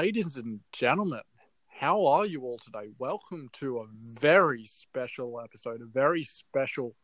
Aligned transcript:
ladies 0.00 0.36
and 0.36 0.60
gentlemen, 0.72 1.20
how 1.68 2.06
are 2.06 2.24
you 2.24 2.40
all 2.40 2.56
today? 2.56 2.88
Welcome 2.98 3.50
to 3.52 3.80
a 3.80 3.86
very 3.92 4.64
special 4.64 5.38
episode, 5.38 5.82
a 5.82 5.84
very 5.84 6.24
special 6.24 6.96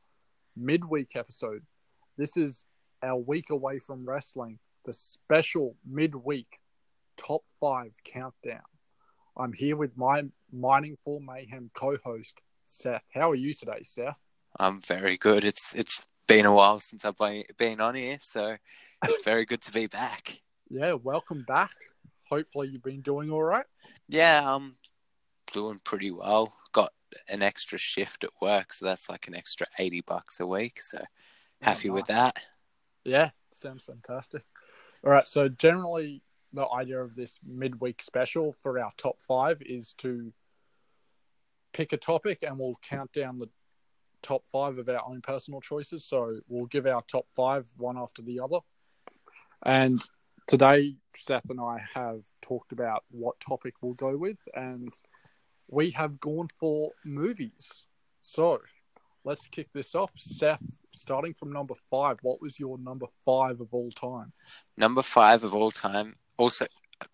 midweek 0.56 1.14
episode. 1.14 1.60
This 2.16 2.38
is 2.38 2.64
our 3.02 3.18
week 3.18 3.50
away 3.50 3.80
from 3.80 4.08
wrestling, 4.08 4.60
the 4.86 4.94
special 4.94 5.76
midweek 5.86 6.58
top 7.18 7.42
five 7.60 7.92
countdown. 8.02 8.64
I'm 9.36 9.52
here 9.52 9.76
with 9.76 9.94
my 9.98 10.22
Mining 10.50 10.96
for 11.04 11.20
Mayhem 11.20 11.70
co-host 11.74 12.40
Seth. 12.64 13.04
How 13.12 13.30
are 13.30 13.34
you 13.34 13.52
today, 13.52 13.82
Seth? 13.82 14.22
I'm 14.58 14.80
very 14.80 15.18
good. 15.18 15.44
It's 15.44 15.74
it's 15.74 16.06
been 16.26 16.46
a 16.46 16.54
while 16.54 16.80
since 16.80 17.04
I've 17.04 17.18
been 17.58 17.78
on 17.82 17.94
here, 17.94 18.16
so 18.20 18.56
it's 19.04 19.22
very 19.30 19.44
good 19.44 19.60
to 19.60 19.72
be 19.74 19.86
back. 19.86 20.40
Yeah, 20.70 20.94
welcome 20.94 21.44
back. 21.46 21.74
Hopefully 22.28 22.68
you've 22.68 22.82
been 22.82 23.02
doing 23.02 23.30
all 23.30 23.42
right. 23.42 23.66
Yeah, 24.08 24.42
I'm 24.44 24.74
doing 25.52 25.80
pretty 25.84 26.10
well. 26.10 26.54
Got 26.72 26.92
an 27.28 27.42
extra 27.42 27.78
shift 27.78 28.24
at 28.24 28.30
work, 28.40 28.72
so 28.72 28.86
that's 28.86 29.08
like 29.08 29.28
an 29.28 29.34
extra 29.34 29.66
eighty 29.78 30.02
bucks 30.06 30.40
a 30.40 30.46
week. 30.46 30.80
So 30.80 30.98
oh, 31.00 31.04
happy 31.62 31.88
oh, 31.88 31.92
nice. 31.92 32.00
with 32.00 32.06
that. 32.08 32.36
Yeah, 33.04 33.30
sounds 33.52 33.82
fantastic. 33.82 34.42
All 35.04 35.10
right, 35.10 35.26
so 35.26 35.48
generally 35.48 36.22
the 36.52 36.68
idea 36.70 37.00
of 37.00 37.14
this 37.14 37.38
midweek 37.46 38.02
special 38.02 38.54
for 38.62 38.78
our 38.80 38.90
top 38.96 39.14
five 39.20 39.62
is 39.62 39.94
to 39.98 40.32
pick 41.72 41.92
a 41.92 41.96
topic 41.96 42.42
and 42.42 42.58
we'll 42.58 42.78
count 42.82 43.12
down 43.12 43.38
the 43.38 43.48
top 44.22 44.42
five 44.46 44.78
of 44.78 44.88
our 44.88 45.02
own 45.06 45.20
personal 45.20 45.60
choices. 45.60 46.04
So 46.04 46.28
we'll 46.48 46.66
give 46.66 46.86
our 46.86 47.02
top 47.02 47.26
five 47.34 47.68
one 47.76 47.98
after 47.98 48.22
the 48.22 48.40
other. 48.40 48.58
And 49.64 50.02
today, 50.46 50.96
Seth 51.14 51.48
and 51.50 51.60
I 51.60 51.80
have 51.94 52.22
talked 52.42 52.72
about 52.72 53.04
what 53.10 53.38
topic 53.40 53.74
we'll 53.82 53.94
go 53.94 54.16
with, 54.16 54.38
and 54.54 54.92
we 55.70 55.90
have 55.90 56.20
gone 56.20 56.48
for 56.58 56.92
movies. 57.04 57.84
So 58.20 58.60
let's 59.24 59.46
kick 59.48 59.68
this 59.72 59.94
off. 59.94 60.12
Seth, 60.14 60.78
starting 60.92 61.34
from 61.34 61.52
number 61.52 61.74
five, 61.90 62.18
what 62.22 62.40
was 62.40 62.58
your 62.58 62.78
number 62.78 63.06
five 63.24 63.60
of 63.60 63.68
all 63.72 63.90
time? 63.90 64.32
Number 64.76 65.02
five 65.02 65.44
of 65.44 65.54
all 65.54 65.70
time. 65.70 66.16
Also, 66.38 66.66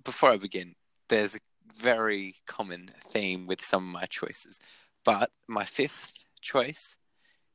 before 0.05 0.31
I 0.31 0.37
begin, 0.37 0.75
there's 1.09 1.37
a 1.37 1.41
very 1.75 2.35
common 2.47 2.87
theme 2.89 3.47
with 3.47 3.63
some 3.63 3.89
of 3.89 3.95
my 3.95 4.05
choices, 4.07 4.61
but 5.05 5.31
my 5.49 5.65
fifth 5.65 6.25
choice 6.41 6.99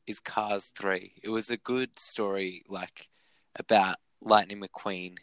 is 0.08 0.20
Cars 0.20 0.72
3. 0.78 1.12
It 1.24 1.30
was 1.30 1.52
a 1.52 1.58
good 1.58 2.00
story, 2.00 2.64
like 2.68 3.10
about 3.60 3.98
Lightning 4.22 4.62
McQueen 4.62 5.18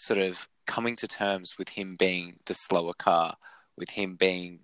sort 0.00 0.18
of 0.18 0.48
coming 0.66 0.96
to 0.96 1.06
terms 1.06 1.58
with 1.58 1.68
him 1.68 1.94
being 1.94 2.34
the 2.46 2.54
slower 2.54 2.94
car, 2.94 3.36
with 3.76 3.90
him 3.90 4.16
being 4.16 4.60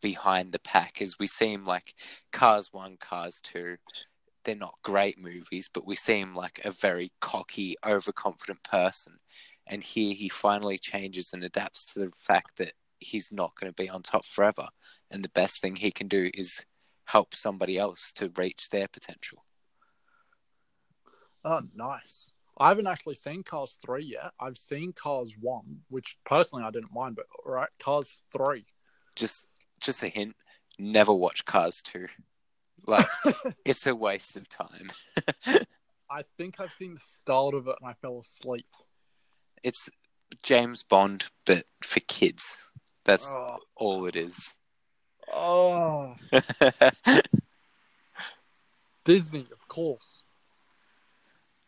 behind 0.00 0.52
the 0.52 0.58
pack, 0.60 1.02
as 1.02 1.18
we 1.18 1.26
see 1.26 1.52
him 1.52 1.64
like 1.64 1.94
Cars 2.32 2.72
1, 2.72 2.96
Cars 2.96 3.42
2. 3.42 3.76
They're 4.42 4.56
not 4.56 4.78
great 4.82 5.18
movies, 5.18 5.68
but 5.72 5.86
we 5.86 5.96
see 5.96 6.18
him 6.18 6.32
like 6.32 6.62
a 6.64 6.70
very 6.70 7.12
cocky, 7.20 7.76
overconfident 7.86 8.62
person. 8.64 9.18
And 9.66 9.84
here 9.84 10.14
he 10.14 10.30
finally 10.30 10.78
changes 10.78 11.34
and 11.34 11.44
adapts 11.44 11.92
to 11.92 12.00
the 12.00 12.10
fact 12.16 12.56
that 12.56 12.72
he's 13.00 13.30
not 13.30 13.54
going 13.56 13.70
to 13.70 13.82
be 13.82 13.90
on 13.90 14.00
top 14.00 14.24
forever. 14.24 14.66
And 15.10 15.22
the 15.22 15.28
best 15.28 15.60
thing 15.60 15.76
he 15.76 15.90
can 15.90 16.08
do 16.08 16.30
is 16.32 16.64
help 17.04 17.34
somebody 17.34 17.76
else 17.76 18.14
to 18.14 18.32
reach 18.34 18.70
their 18.70 18.88
potential. 18.88 19.44
Oh, 21.44 21.60
nice. 21.74 22.30
I 22.60 22.68
haven't 22.68 22.86
actually 22.86 23.14
seen 23.14 23.42
Cars 23.42 23.78
3 23.84 24.04
yet. 24.04 24.32
I've 24.38 24.58
seen 24.58 24.92
Cars 24.92 25.34
1, 25.40 25.62
which 25.88 26.18
personally 26.26 26.62
I 26.62 26.70
didn't 26.70 26.92
mind, 26.92 27.16
but 27.16 27.24
right, 27.46 27.70
Cars 27.78 28.20
3. 28.36 28.66
Just 29.16 29.46
just 29.80 30.02
a 30.02 30.08
hint, 30.08 30.36
never 30.78 31.14
watch 31.14 31.46
Cars 31.46 31.80
2. 31.80 32.06
Like 32.86 33.06
it's 33.64 33.86
a 33.86 33.96
waste 33.96 34.36
of 34.36 34.46
time. 34.50 34.88
I 36.10 36.20
think 36.36 36.60
I've 36.60 36.72
seen 36.72 36.94
the 36.94 37.00
start 37.00 37.54
of 37.54 37.66
it 37.66 37.76
and 37.80 37.88
I 37.88 37.94
fell 37.94 38.18
asleep. 38.18 38.66
It's 39.64 39.88
James 40.44 40.82
Bond 40.82 41.24
but 41.46 41.64
for 41.82 42.00
kids. 42.00 42.70
That's 43.06 43.32
oh. 43.32 43.56
all 43.76 44.04
it 44.04 44.16
is. 44.16 44.58
Oh. 45.32 46.14
Disney, 49.04 49.46
of 49.50 49.66
course. 49.66 50.24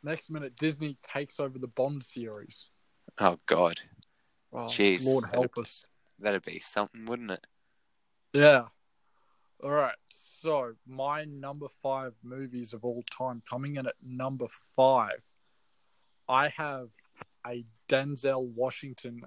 Next 0.03 0.31
minute, 0.31 0.57
Disney 0.57 0.97
takes 1.03 1.39
over 1.39 1.59
the 1.59 1.69
Bond 1.69 2.03
series. 2.03 2.69
Oh 3.19 3.39
God. 3.47 3.75
Oh, 4.53 4.67
Jeez. 4.67 5.07
Lord 5.07 5.25
help 5.33 5.55
that'd, 5.55 5.63
us. 5.63 5.87
That'd 6.19 6.43
be 6.43 6.59
something, 6.59 7.07
wouldn't 7.07 7.31
it? 7.31 7.47
Yeah. 8.33 8.65
All 9.63 9.71
right. 9.71 9.95
So 10.07 10.73
my 10.87 11.25
number 11.25 11.67
five 11.83 12.15
movies 12.23 12.73
of 12.73 12.85
all 12.85 13.05
time 13.17 13.43
coming 13.49 13.77
in 13.77 13.87
at 13.87 13.95
number 14.03 14.47
five. 14.77 15.23
I 16.29 16.49
have 16.49 16.91
a 17.47 17.65
Denzel 17.89 18.49
Washington 18.49 19.23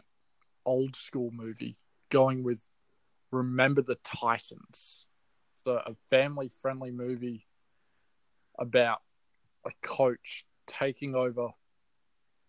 old 0.65 0.95
school 0.95 1.31
movie 1.31 1.77
going 2.09 2.43
with 2.43 2.61
Remember 3.31 3.81
the 3.81 3.97
Titans. 4.03 5.05
So 5.53 5.81
a 5.85 5.95
family 6.09 6.51
friendly 6.61 6.91
movie 6.91 7.47
about 8.59 9.01
a 9.65 9.71
coach 9.81 10.45
taking 10.67 11.15
over 11.15 11.49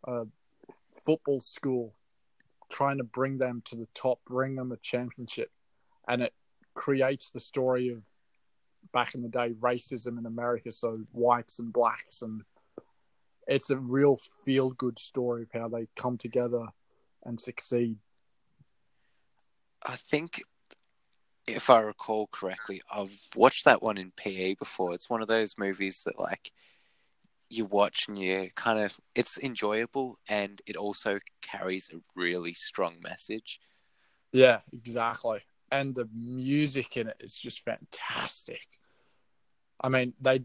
a 0.05 0.25
football 1.05 1.41
school, 1.41 1.95
trying 2.71 2.99
to 2.99 3.05
bring 3.05 3.39
them 3.39 3.63
to 3.67 3.77
the 3.77 3.89
top, 3.95 4.21
bring 4.27 4.57
them 4.57 4.73
a 4.73 4.77
championship. 4.79 5.51
And 6.09 6.23
it 6.23 6.35
creates 6.75 7.31
the 7.31 7.41
story 7.41 7.89
of 7.89 8.03
back 8.93 9.15
in 9.15 9.23
the 9.23 9.29
day 9.29 9.53
racism 9.59 10.19
in 10.19 10.27
America, 10.27 10.73
so 10.73 10.97
whites 11.13 11.59
and 11.59 11.73
blacks 11.73 12.23
and 12.23 12.43
it's 13.47 13.71
a 13.71 13.77
real 13.77 14.19
feel 14.45 14.71
good 14.71 14.99
story 14.99 15.43
of 15.43 15.53
how 15.53 15.69
they 15.69 15.87
come 15.95 16.19
together 16.19 16.67
and 17.25 17.39
succeed. 17.39 17.97
I 19.85 19.95
think 19.95 20.43
if 21.47 21.71
I 21.71 21.81
recall 21.81 22.29
correctly, 22.33 22.83
I've 22.93 23.17
watched 23.37 23.67
that 23.67 23.83
one 23.83 23.99
in 23.99 24.11
PE 24.17 24.55
before. 24.55 24.95
It's 24.95 25.09
one 25.09 25.23
of 25.23 25.29
those 25.29 25.59
movies 25.59 26.03
that 26.07 26.19
like 26.19 26.51
you 27.51 27.65
watch 27.65 28.09
and 28.09 28.19
you 28.19 28.49
kind 28.55 28.79
of 28.79 28.99
it's 29.15 29.39
enjoyable 29.43 30.17
and 30.29 30.61
it 30.67 30.77
also 30.77 31.19
carries 31.43 31.91
a 31.93 31.99
really 32.15 32.53
strong 32.55 32.97
message. 33.03 33.61
Yeah, 34.33 34.61
exactly. 34.73 35.41
And 35.71 35.95
the 35.95 36.09
music 36.15 36.97
in 36.97 37.09
it 37.09 37.17
is 37.21 37.35
just 37.35 37.65
fantastic. 37.65 38.67
I 39.81 39.89
mean, 39.89 40.15
they 40.21 40.45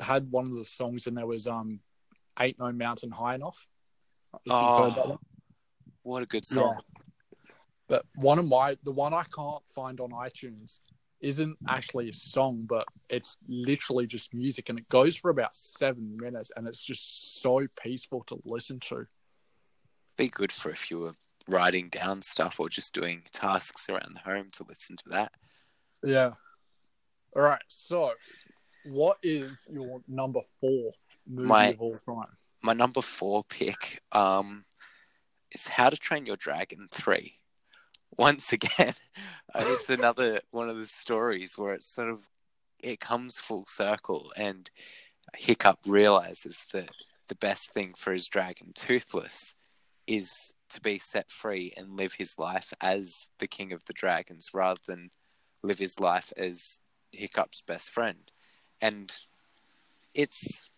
had 0.00 0.30
one 0.30 0.46
of 0.46 0.54
the 0.54 0.64
songs 0.64 1.06
and 1.06 1.16
there 1.16 1.26
was 1.26 1.46
um 1.46 1.80
Ain't 2.38 2.58
No 2.58 2.70
Mountain 2.72 3.10
High 3.10 3.34
Enough. 3.34 3.66
Oh, 4.50 5.18
what 6.02 6.22
a 6.22 6.26
good 6.26 6.44
song. 6.44 6.74
Yeah. 6.76 7.04
But 7.88 8.04
one 8.16 8.38
of 8.38 8.46
my 8.46 8.76
the 8.82 8.92
one 8.92 9.14
I 9.14 9.24
can't 9.34 9.62
find 9.68 10.00
on 10.00 10.10
iTunes 10.10 10.80
isn't 11.20 11.56
actually 11.68 12.08
a 12.08 12.12
song, 12.12 12.64
but 12.68 12.86
it's 13.08 13.36
literally 13.48 14.06
just 14.06 14.34
music, 14.34 14.68
and 14.68 14.78
it 14.78 14.88
goes 14.88 15.16
for 15.16 15.30
about 15.30 15.54
seven 15.54 16.16
minutes, 16.16 16.50
and 16.56 16.68
it's 16.68 16.82
just 16.82 17.40
so 17.40 17.66
peaceful 17.80 18.22
to 18.24 18.38
listen 18.44 18.80
to. 18.80 19.06
Be 20.16 20.28
good 20.28 20.52
for 20.52 20.70
if 20.70 20.90
you 20.90 20.98
were 20.98 21.12
writing 21.48 21.88
down 21.88 22.22
stuff 22.22 22.60
or 22.60 22.68
just 22.68 22.94
doing 22.94 23.22
tasks 23.32 23.88
around 23.88 24.14
the 24.14 24.20
home 24.20 24.48
to 24.52 24.64
listen 24.68 24.96
to 24.96 25.08
that. 25.10 25.32
Yeah. 26.02 26.32
All 27.34 27.42
right. 27.42 27.62
So, 27.68 28.12
what 28.92 29.16
is 29.22 29.66
your 29.70 30.00
number 30.08 30.40
four 30.60 30.90
movie 31.26 31.48
my, 31.48 31.66
of 31.68 31.80
all 31.80 31.98
time? 32.06 32.36
My 32.62 32.72
number 32.72 33.02
four 33.02 33.44
pick 33.44 34.00
um, 34.12 34.62
is 35.52 35.68
How 35.68 35.90
to 35.90 35.96
Train 35.96 36.26
Your 36.26 36.36
Dragon 36.36 36.88
Three 36.90 37.38
once 38.16 38.52
again, 38.52 38.94
uh, 39.54 39.64
it's 39.68 39.90
another 39.90 40.40
one 40.50 40.68
of 40.68 40.76
the 40.76 40.86
stories 40.86 41.56
where 41.58 41.74
it's 41.74 41.94
sort 41.94 42.08
of 42.08 42.26
it 42.82 43.00
comes 43.00 43.38
full 43.38 43.64
circle, 43.66 44.30
and 44.36 44.70
Hiccup 45.36 45.78
realizes 45.86 46.66
that 46.72 46.90
the 47.28 47.34
best 47.36 47.72
thing 47.72 47.94
for 47.96 48.12
his 48.12 48.28
dragon, 48.28 48.72
Toothless, 48.74 49.54
is 50.06 50.54
to 50.68 50.80
be 50.80 50.98
set 50.98 51.30
free 51.30 51.72
and 51.76 51.96
live 51.96 52.12
his 52.12 52.38
life 52.38 52.72
as 52.80 53.30
the 53.38 53.48
king 53.48 53.72
of 53.72 53.84
the 53.86 53.92
dragons, 53.92 54.50
rather 54.54 54.80
than 54.86 55.10
live 55.62 55.78
his 55.78 55.98
life 55.98 56.32
as 56.36 56.80
Hiccup's 57.12 57.62
best 57.62 57.90
friend. 57.90 58.30
And 58.82 59.12
it's 60.14 60.70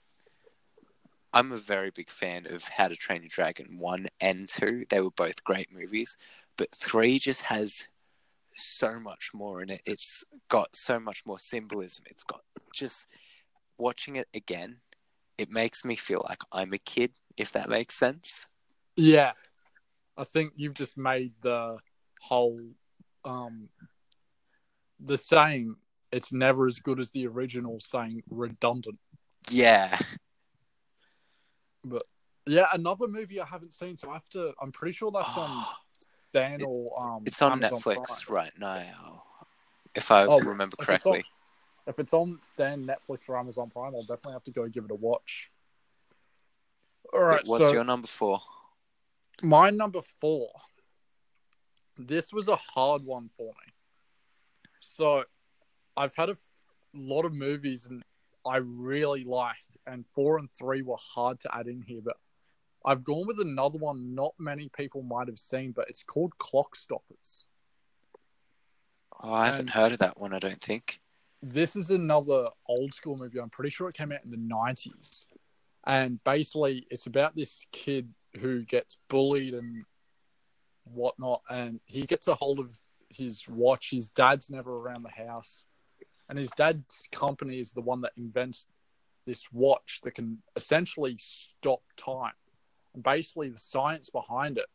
I'm 1.33 1.53
a 1.53 1.57
very 1.57 1.91
big 1.91 2.09
fan 2.09 2.47
of 2.51 2.67
How 2.69 2.89
to 2.89 2.97
Train 2.97 3.21
Your 3.23 3.29
Dragon 3.29 3.79
1 3.79 4.07
and 4.21 4.49
2. 4.49 4.87
They 4.89 5.01
were 5.01 5.11
both 5.11 5.45
great 5.45 5.69
movies, 5.73 6.17
but 6.59 6.75
3 6.75 7.19
just 7.19 7.43
has 7.43 7.89
so 8.57 9.01
much 9.01 9.31
more 9.33 9.63
in 9.63 9.71
it. 9.71 9.81
It's 9.87 10.25
got 10.49 10.75
so 10.75 11.01
much 11.01 11.23
more 11.25 11.39
symbolism. 11.39 12.05
It's 12.11 12.25
got 12.25 12.41
just 12.75 13.09
watching 13.79 14.17
it 14.17 14.29
again, 14.35 14.77
it 15.39 15.51
makes 15.51 15.85
me 15.85 15.97
feel 15.97 16.25
like 16.29 16.43
I'm 16.53 16.73
a 16.73 16.79
kid, 16.79 17.13
if 17.37 17.53
that 17.53 17.69
makes 17.69 17.95
sense. 17.95 18.49
Yeah. 18.97 19.33
I 20.17 20.25
think 20.25 20.53
you've 20.57 20.75
just 20.75 20.99
made 20.99 21.31
the 21.41 21.79
whole 22.21 22.59
um 23.25 23.69
the 24.99 25.17
saying 25.17 25.77
it's 26.11 26.33
never 26.33 26.67
as 26.67 26.81
good 26.81 26.99
as 26.99 27.11
the 27.11 27.27
original 27.29 27.79
saying 27.81 28.23
redundant. 28.29 28.99
Yeah. 29.51 29.97
But 31.85 32.03
yeah, 32.47 32.67
another 32.73 33.07
movie 33.07 33.41
I 33.41 33.47
haven't 33.47 33.73
seen, 33.73 33.97
so 33.97 34.11
I 34.11 34.15
have 34.15 34.29
to 34.31 34.53
I'm 34.61 34.73
pretty 34.73 34.93
sure 34.93 35.13
that's 35.13 35.39
on 35.39 35.65
Dan 36.33 36.63
or 36.67 37.01
um 37.03 37.23
it's 37.27 37.41
on 37.43 37.53
Amazon 37.65 37.81
Netflix 37.81 38.27
Prime. 38.27 38.35
right 38.35 38.53
now, 38.59 39.25
if 39.95 40.11
I 40.11 40.25
Oh, 40.25 40.41
remember 40.41 40.77
if 40.81 40.89
it's 40.91 41.07
on- 41.07 41.13
correctly. 41.13 41.25
If 41.87 41.99
it's 41.99 42.13
on 42.13 42.39
Stan, 42.43 42.85
Netflix, 42.85 43.29
or 43.31 43.39
Amazon 43.39 43.71
Prime, 43.71 43.95
I'll 43.95 44.03
definitely 44.03 44.35
have 44.35 44.45
to 44.45 44.51
go 44.51 44.69
give 44.69 44.85
it 44.85 44.91
a 44.91 44.95
watch. 44.95 45.51
All 47.15 47.21
right, 47.23 47.41
What's 47.47 47.65
so 47.65 47.73
your 47.73 47.85
number 47.85 48.07
four? 48.07 48.41
my 49.43 49.71
number 49.71 50.03
four. 50.03 50.51
This 51.97 52.31
was 52.33 52.49
a 52.49 52.57
hard 52.57 53.03
one 53.07 53.31
for 53.31 53.47
me. 53.47 53.73
So, 54.81 55.25
I've 55.97 56.15
had 56.15 56.29
a 56.29 56.33
f- 56.33 56.39
lot 56.95 57.25
of 57.25 57.33
movies 57.33 57.87
and 57.87 58.05
I 58.47 58.59
really 58.59 59.25
like, 59.25 59.57
and 59.87 60.05
four 60.15 60.39
and 60.39 60.51
three 60.51 60.83
were 60.83 60.97
hard 60.99 61.41
to 61.41 61.55
add 61.57 61.67
in 61.69 61.81
here, 61.81 62.01
but 62.05 62.19
I've 62.89 63.05
gone 63.05 63.27
with 63.27 63.39
another 63.39 63.79
one 63.79 64.15
not 64.15 64.33
many 64.39 64.71
people 64.71 65.03
might 65.03 65.29
have 65.29 65.39
seen, 65.39 65.73
but 65.73 65.89
it's 65.91 66.03
called 66.03 66.39
Clock 66.39 66.75
Stoppers. 66.75 67.47
Oh, 69.23 69.31
I 69.33 69.47
haven't 69.47 69.61
And- 69.61 69.71
heard 69.71 69.93
of 69.93 69.99
that 69.99 70.19
one. 70.19 70.33
I 70.33 70.39
don't 70.39 70.61
think. 70.61 71.01
this 71.41 71.77
is 71.77 71.91
another 71.91 72.49
old 72.67 72.93
school 72.95 73.17
movie. 73.17 73.39
I'm 73.39 73.51
pretty 73.51 73.71
sure 73.71 73.89
it 73.89 73.95
came 73.95 74.11
out 74.11 74.25
in 74.25 74.31
the 74.33 74.37
90s. 74.37 75.29
And 75.85 76.23
basically, 76.25 76.87
it's 76.91 77.07
about 77.07 77.37
this 77.37 77.65
kid 77.71 78.13
who 78.41 78.65
gets 78.65 78.97
bullied 79.09 79.55
and 79.55 79.85
whatnot. 80.85 81.43
And 81.49 81.81
he 81.85 82.07
gets 82.07 82.27
a 82.27 82.35
hold 82.35 82.59
of 82.59 82.81
his 83.09 83.47
watch. 83.49 83.91
His 83.91 84.09
dad's 84.09 84.51
never 84.51 84.79
around 84.79 85.05
the 85.05 85.11
house. 85.11 85.67
And 86.29 86.37
his 86.39 86.51
dad's 86.51 87.09
company 87.13 87.61
is 87.61 87.71
the 87.73 87.83
one 87.83 88.01
that 88.01 88.13
invents 88.17 88.67
this 89.25 89.53
watch 89.53 90.01
that 90.03 90.13
can 90.17 90.43
essentially 90.57 91.17
stop 91.19 91.83
time. 91.97 92.35
Basically, 93.03 93.49
the 93.49 93.59
science 93.59 94.11
behind 94.11 94.59
it 94.59 94.67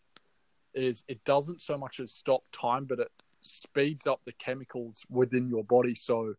is 0.73 1.03
it 1.07 1.23
doesn't 1.23 1.61
so 1.61 1.77
much 1.77 1.99
as 1.99 2.11
stop 2.11 2.43
time, 2.51 2.85
but 2.85 2.99
it 2.99 3.11
speeds 3.41 4.07
up 4.07 4.21
the 4.25 4.31
chemicals 4.33 5.05
within 5.09 5.49
your 5.49 5.63
body. 5.63 5.95
So 5.95 6.35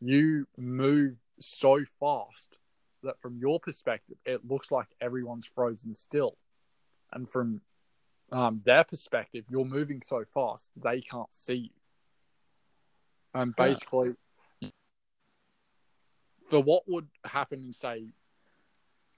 you 0.00 0.46
move 0.56 1.16
so 1.40 1.84
fast 1.98 2.56
that 3.02 3.20
from 3.20 3.38
your 3.38 3.60
perspective, 3.60 4.16
it 4.24 4.46
looks 4.48 4.70
like 4.70 4.88
everyone's 5.00 5.46
frozen 5.46 5.94
still. 5.94 6.36
And 7.12 7.28
from 7.28 7.60
um, 8.30 8.60
their 8.64 8.84
perspective, 8.84 9.44
you're 9.50 9.64
moving 9.64 10.02
so 10.02 10.24
fast, 10.34 10.72
they 10.76 11.00
can't 11.00 11.32
see 11.32 11.54
you. 11.54 11.70
And 13.34 13.54
basically, 13.54 14.14
for 16.48 16.62
what 16.62 16.82
would 16.88 17.08
happen 17.24 17.62
in, 17.62 17.72
say, 17.72 18.06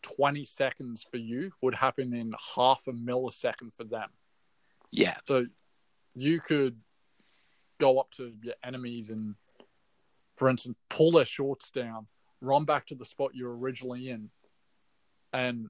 20 0.02 0.44
seconds 0.44 1.06
for 1.10 1.16
you, 1.16 1.52
would 1.62 1.74
happen 1.74 2.14
in 2.14 2.32
half 2.54 2.82
a 2.86 2.92
millisecond 2.92 3.74
for 3.74 3.84
them. 3.84 4.08
Yeah. 4.90 5.16
So 5.26 5.44
you 6.14 6.40
could 6.40 6.76
go 7.78 7.98
up 7.98 8.10
to 8.12 8.32
your 8.42 8.54
enemies 8.62 9.10
and, 9.10 9.34
for 10.36 10.48
instance, 10.48 10.76
pull 10.88 11.12
their 11.12 11.24
shorts 11.24 11.70
down, 11.70 12.06
run 12.40 12.64
back 12.64 12.86
to 12.86 12.94
the 12.94 13.04
spot 13.04 13.34
you 13.34 13.46
were 13.46 13.56
originally 13.56 14.10
in, 14.10 14.30
and 15.32 15.68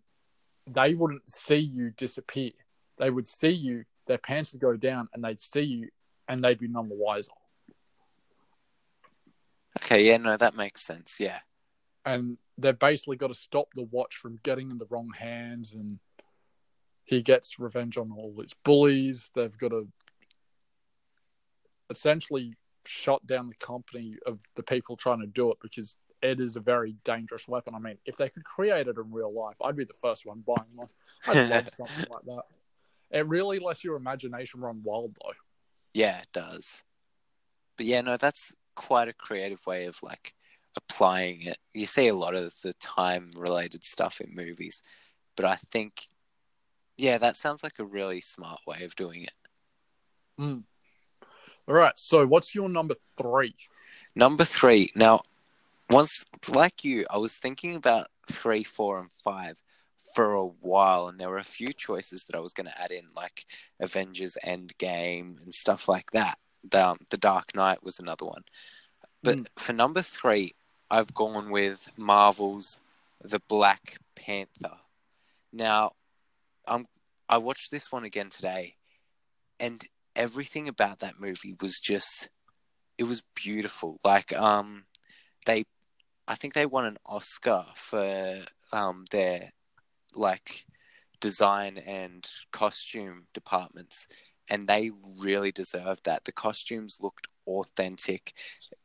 they 0.67 0.95
wouldn't 0.95 1.31
see 1.31 1.57
you 1.59 1.91
disappear. 1.91 2.53
They 2.99 3.11
would 3.11 3.27
see 3.27 3.51
you, 3.51 3.85
their 4.07 4.19
pants 4.19 4.53
would 4.53 4.63
go 4.63 4.77
down, 4.77 5.09
and 5.13 5.25
they'd 5.25 5.41
see 5.41 5.63
you, 5.63 5.89
and 6.29 6.41
they'd 6.41 6.59
be 6.59 6.69
none 6.69 6.89
the 6.89 6.95
wiser. 6.95 7.33
Okay. 9.85 10.05
Yeah. 10.05 10.17
No, 10.19 10.37
that 10.37 10.57
makes 10.57 10.83
sense. 10.83 11.21
Yeah. 11.21 11.39
And 12.05 12.39
they've 12.57 12.79
basically 12.79 13.17
got 13.17 13.29
to 13.29 13.35
stop 13.35 13.69
the 13.75 13.83
watch 13.83 14.17
from 14.17 14.39
getting 14.43 14.71
in 14.71 14.79
the 14.79 14.87
wrong 14.91 15.11
hands, 15.17 15.75
and 15.75 15.99
he 17.05 17.23
gets 17.23 17.59
revenge 17.59 17.97
on 17.97 18.13
all 18.13 18.35
his 18.41 18.55
bullies. 18.65 19.31
They've 19.35 19.57
got 19.57 19.69
to 19.69 19.89
essentially 21.91 22.55
shut 22.87 23.27
down 23.27 23.49
the 23.49 23.55
company 23.55 24.17
of 24.27 24.41
the 24.55 24.63
people 24.63 24.97
trying 24.97 25.21
to 25.21 25.27
do 25.27 25.51
it 25.51 25.59
because 25.61 25.97
it 26.23 26.41
is 26.41 26.57
a 26.57 26.61
very 26.61 26.95
dangerous 27.05 27.49
weapon. 27.49 27.75
I 27.75 27.79
mean, 27.79 27.99
if 28.05 28.17
they 28.17 28.29
could 28.29 28.45
create 28.45 28.89
it 28.89 28.97
in 28.97 29.13
real 29.13 29.33
life, 29.33 29.57
I'd 29.63 29.77
be 29.77 29.85
the 29.85 29.95
first 29.95 30.27
one 30.27 30.45
buying 30.47 30.69
one. 30.75 30.89
I'd 31.27 31.51
love 31.51 31.71
something 31.71 32.07
like 32.11 32.25
that. 32.27 32.43
It 33.11 33.27
really 33.27 33.59
lets 33.59 33.83
your 33.83 33.97
imagination 33.97 34.61
run 34.61 34.83
wild, 34.85 35.17
though. 35.21 35.33
Yeah, 35.93 36.19
it 36.19 36.29
does. 36.33 36.85
But 37.77 37.87
yeah, 37.87 38.03
no, 38.03 38.17
that's 38.17 38.55
quite 38.77 39.09
a 39.09 39.13
creative 39.13 39.67
way 39.67 39.87
of 39.87 39.99
like 40.03 40.35
applying 40.77 41.43
it. 41.47 41.59
You 41.75 41.87
see 41.87 42.09
a 42.09 42.15
lot 42.15 42.35
of 42.35 42.53
the 42.63 42.73
time 42.75 43.31
related 43.37 43.85
stuff 43.85 44.21
in 44.21 44.35
movies, 44.35 44.83
but 45.37 45.45
I 45.45 45.57
think, 45.57 46.03
yeah, 46.97 47.19
that 47.19 47.37
sounds 47.37 47.63
like 47.63 47.79
a 47.79 47.85
really 47.85 48.21
smart 48.21 48.61
way 48.67 48.83
of 48.85 48.95
doing 48.97 49.23
it. 49.25 49.35
Mm. 50.39 50.65
All 51.69 51.75
right. 51.75 51.99
So, 51.99 52.27
what's 52.27 52.55
your 52.55 52.69
number 52.69 52.95
three? 53.17 53.55
Number 54.15 54.45
three. 54.45 54.91
Now, 54.95 55.23
once 55.91 56.25
like 56.49 56.85
you, 56.85 57.05
I 57.11 57.19
was 57.19 57.39
thinking 57.39 57.77
about 57.77 58.07
three, 58.31 58.63
four, 58.65 59.01
and 59.01 59.11
five 59.25 59.61
for 60.15 60.35
a 60.35 60.45
while, 60.47 61.09
and 61.09 61.19
there 61.19 61.29
were 61.29 61.39
a 61.39 61.45
few 61.45 61.73
choices 61.73 62.25
that 62.25 62.37
I 62.37 62.41
was 62.41 62.53
going 62.53 62.67
to 62.67 62.83
add 62.83 62.91
in, 62.91 63.05
like 63.15 63.45
Avengers 63.81 64.37
Endgame 64.45 65.43
and 65.43 65.55
stuff 65.55 65.89
like 65.89 66.11
that. 66.13 66.39
The, 66.71 66.89
um, 66.89 66.99
the 67.11 67.17
Dark 67.19 67.55
Knight 67.55 67.83
was 67.83 67.99
another 67.99 68.25
one. 68.27 68.43
But 69.23 69.39
Mm. 69.39 69.47
for 69.59 69.73
number 69.73 70.03
three, 70.03 70.55
I've 70.91 71.15
gone 71.15 71.51
with 71.51 71.93
Marvel's 71.97 72.81
The 73.23 73.41
Black 73.49 73.99
Panther. 74.17 74.77
Now, 75.53 75.93
I'm 76.67 76.87
I 77.29 77.39
watched 77.39 77.71
this 77.71 77.93
one 77.93 78.05
again 78.05 78.29
today, 78.29 78.75
and 79.61 79.81
everything 80.17 80.67
about 80.67 80.99
that 80.99 81.21
movie 81.21 81.55
was 81.61 81.79
just 81.79 82.29
it 82.99 83.05
was 83.05 83.23
beautiful. 83.37 84.01
Like 84.05 84.33
um, 84.33 84.85
they, 85.47 85.65
I 86.27 86.35
think 86.35 86.55
they 86.55 86.67
won 86.67 86.87
an 86.87 86.99
Oscar 87.07 87.65
for 87.77 88.37
um 88.73 89.05
their 89.13 89.43
like 90.15 90.65
design 91.21 91.79
and 91.87 92.29
costume 92.51 93.27
departments, 93.33 94.09
and 94.51 94.67
they 94.67 94.91
really 95.21 95.53
deserved 95.53 96.05
that. 96.05 96.25
The 96.25 96.33
costumes 96.33 96.99
looked 97.01 97.29
authentic. 97.59 98.33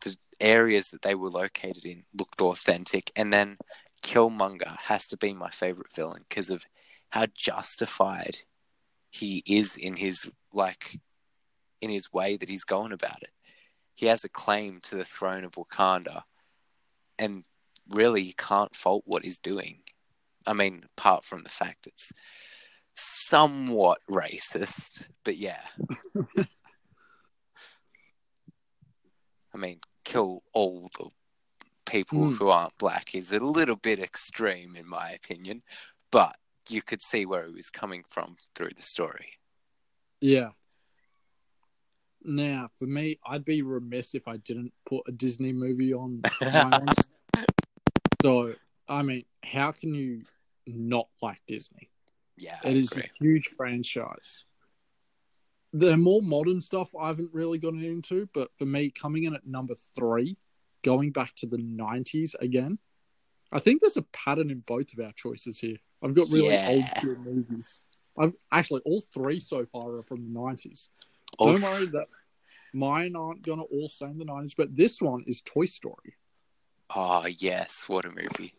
The 0.03 0.15
areas 0.39 0.89
that 0.89 1.01
they 1.01 1.15
were 1.15 1.29
located 1.29 1.85
in 1.85 2.03
looked 2.17 2.41
authentic, 2.41 3.11
and 3.15 3.31
then 3.31 3.57
Killmonger 4.03 4.77
has 4.77 5.07
to 5.09 5.17
be 5.17 5.33
my 5.33 5.49
favorite 5.49 5.93
villain 5.93 6.23
because 6.27 6.49
of 6.49 6.65
how 7.09 7.25
justified 7.35 8.35
he 9.09 9.43
is 9.47 9.77
in 9.77 9.95
his 9.95 10.29
like 10.53 10.99
in 11.81 11.89
his 11.89 12.11
way 12.11 12.37
that 12.37 12.49
he's 12.49 12.65
going 12.65 12.91
about 12.91 13.21
it. 13.21 13.31
He 13.93 14.07
has 14.07 14.25
a 14.25 14.29
claim 14.29 14.79
to 14.83 14.95
the 14.95 15.05
throne 15.05 15.43
of 15.43 15.53
Wakanda, 15.53 16.23
and 17.17 17.43
really 17.89 18.21
you 18.21 18.33
can't 18.33 18.75
fault 18.75 19.03
what 19.05 19.23
he's 19.23 19.39
doing. 19.39 19.79
I 20.47 20.53
mean, 20.53 20.83
apart 20.97 21.23
from 21.23 21.43
the 21.43 21.49
fact 21.49 21.87
it's 21.87 22.11
somewhat 22.95 23.99
racist, 24.09 25.07
but 25.23 25.37
yeah. 25.37 25.61
I 29.55 29.57
mean, 29.57 29.79
kill 30.03 30.43
all 30.53 30.89
the 30.97 31.09
people 31.89 32.19
Mm. 32.19 32.37
who 32.37 32.49
aren't 32.49 32.77
black 32.77 33.15
is 33.15 33.31
a 33.31 33.39
little 33.39 33.77
bit 33.77 33.99
extreme, 33.99 34.75
in 34.75 34.85
my 34.85 35.11
opinion, 35.11 35.63
but 36.11 36.35
you 36.69 36.81
could 36.81 37.01
see 37.01 37.25
where 37.25 37.45
he 37.47 37.53
was 37.53 37.69
coming 37.69 38.03
from 38.09 38.35
through 38.53 38.71
the 38.75 38.81
story. 38.81 39.39
Yeah. 40.19 40.51
Now, 42.23 42.67
for 42.77 42.85
me, 42.85 43.17
I'd 43.25 43.45
be 43.45 43.61
remiss 43.61 44.13
if 44.13 44.27
I 44.27 44.37
didn't 44.37 44.73
put 44.85 45.03
a 45.07 45.11
Disney 45.11 45.53
movie 45.53 45.93
on. 45.93 46.21
So, 48.21 48.55
I 48.89 49.03
mean, 49.03 49.25
how 49.43 49.71
can 49.71 49.93
you 49.93 50.23
not 50.65 51.07
like 51.21 51.39
Disney? 51.47 51.91
Yeah, 52.37 52.57
I 52.63 52.69
It 52.69 52.77
is 52.77 52.91
agree. 52.91 53.03
a 53.03 53.23
huge 53.23 53.47
franchise. 53.55 54.43
The 55.75 55.97
more 55.97 56.21
modern 56.21 56.61
stuff 56.61 56.95
I 56.97 57.07
haven't 57.07 57.33
really 57.33 57.57
gotten 57.57 57.83
into, 57.83 58.29
but 58.33 58.49
for 58.57 58.63
me, 58.63 58.89
coming 58.89 59.25
in 59.25 59.35
at 59.35 59.45
number 59.45 59.75
three, 59.93 60.37
going 60.83 61.11
back 61.11 61.35
to 61.35 61.47
the 61.47 61.57
90s 61.57 62.33
again, 62.39 62.79
I 63.51 63.59
think 63.59 63.81
there's 63.81 63.97
a 63.97 64.03
pattern 64.13 64.49
in 64.49 64.59
both 64.61 64.93
of 64.93 65.03
our 65.05 65.11
choices 65.11 65.59
here. 65.59 65.75
I've 66.01 66.13
got 66.13 66.31
really 66.31 66.55
Yeah. 66.55 66.69
old 66.69 66.87
school 66.97 67.15
movies. 67.17 67.83
I've 68.17 68.33
actually 68.53 68.83
all 68.85 69.01
three 69.01 69.41
so 69.41 69.65
far 69.65 69.97
are 69.97 70.03
from 70.03 70.23
the 70.23 70.39
90s. 70.39 70.87
Oh, 71.39 71.51
Don't 71.51 71.61
worry 71.61 71.87
that 71.87 72.07
mine 72.73 73.17
aren't 73.17 73.41
gonna 73.41 73.63
all 73.63 73.89
stay 73.89 74.05
in 74.05 74.17
the 74.17 74.23
90s, 74.23 74.53
but 74.55 74.73
this 74.77 75.01
one 75.01 75.23
is 75.27 75.41
Toy 75.41 75.65
Story. 75.65 76.15
oh, 76.95 77.25
yes, 77.39 77.89
what 77.89 78.05
a 78.05 78.09
movie. 78.09 78.53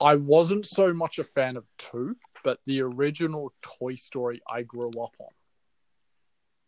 I 0.00 0.16
wasn't 0.16 0.66
so 0.66 0.92
much 0.92 1.20
a 1.20 1.24
fan 1.24 1.56
of 1.56 1.66
two, 1.78 2.16
but 2.42 2.58
the 2.64 2.80
original 2.80 3.52
Toy 3.62 3.94
Story 3.94 4.40
I 4.50 4.62
grew 4.62 4.88
up 4.88 5.14
on. 5.20 5.28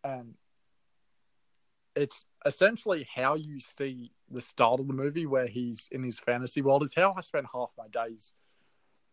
And 0.04 0.34
it's 1.94 2.26
essentially 2.44 3.06
how 3.14 3.34
you 3.34 3.60
see 3.60 4.12
the 4.30 4.40
start 4.40 4.80
of 4.80 4.88
the 4.88 4.94
movie 4.94 5.26
where 5.26 5.46
he's 5.46 5.88
in 5.92 6.02
his 6.02 6.18
fantasy 6.18 6.62
world 6.62 6.82
is 6.82 6.94
how 6.94 7.14
I 7.16 7.20
spend 7.20 7.46
half 7.52 7.72
my 7.76 7.88
days 7.88 8.34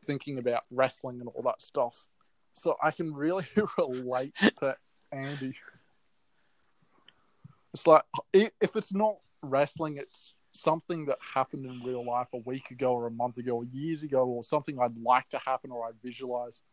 thinking 0.06 0.38
about 0.38 0.62
wrestling 0.72 1.20
and 1.20 1.30
all 1.36 1.44
that 1.44 1.62
stuff. 1.62 2.08
So 2.54 2.76
I 2.82 2.92
can 2.92 3.14
really 3.14 3.46
relate 3.78 4.36
to 4.60 4.76
Andy. 5.12 5.54
It's 7.74 7.86
like 7.86 8.04
if 8.34 8.76
it's 8.76 8.94
not 8.94 9.18
wrestling, 9.44 9.98
it's 9.98 10.34
something 10.52 11.06
that 11.06 11.18
happened 11.36 11.66
in 11.66 11.84
real 11.84 12.06
life 12.06 12.30
a 12.34 12.40
week 12.40 12.72
ago 12.72 12.94
or 12.94 13.08
a 13.08 13.12
month 13.12 13.38
ago 13.38 13.58
or 13.58 13.66
years 13.66 14.04
ago 14.04 14.26
or 14.26 14.44
something 14.44 14.80
I'd 14.80 14.98
like 14.98 15.30
to 15.30 15.38
happen 15.38 15.72
or 15.72 15.86
I 15.86 15.92
visualize. 16.04 16.64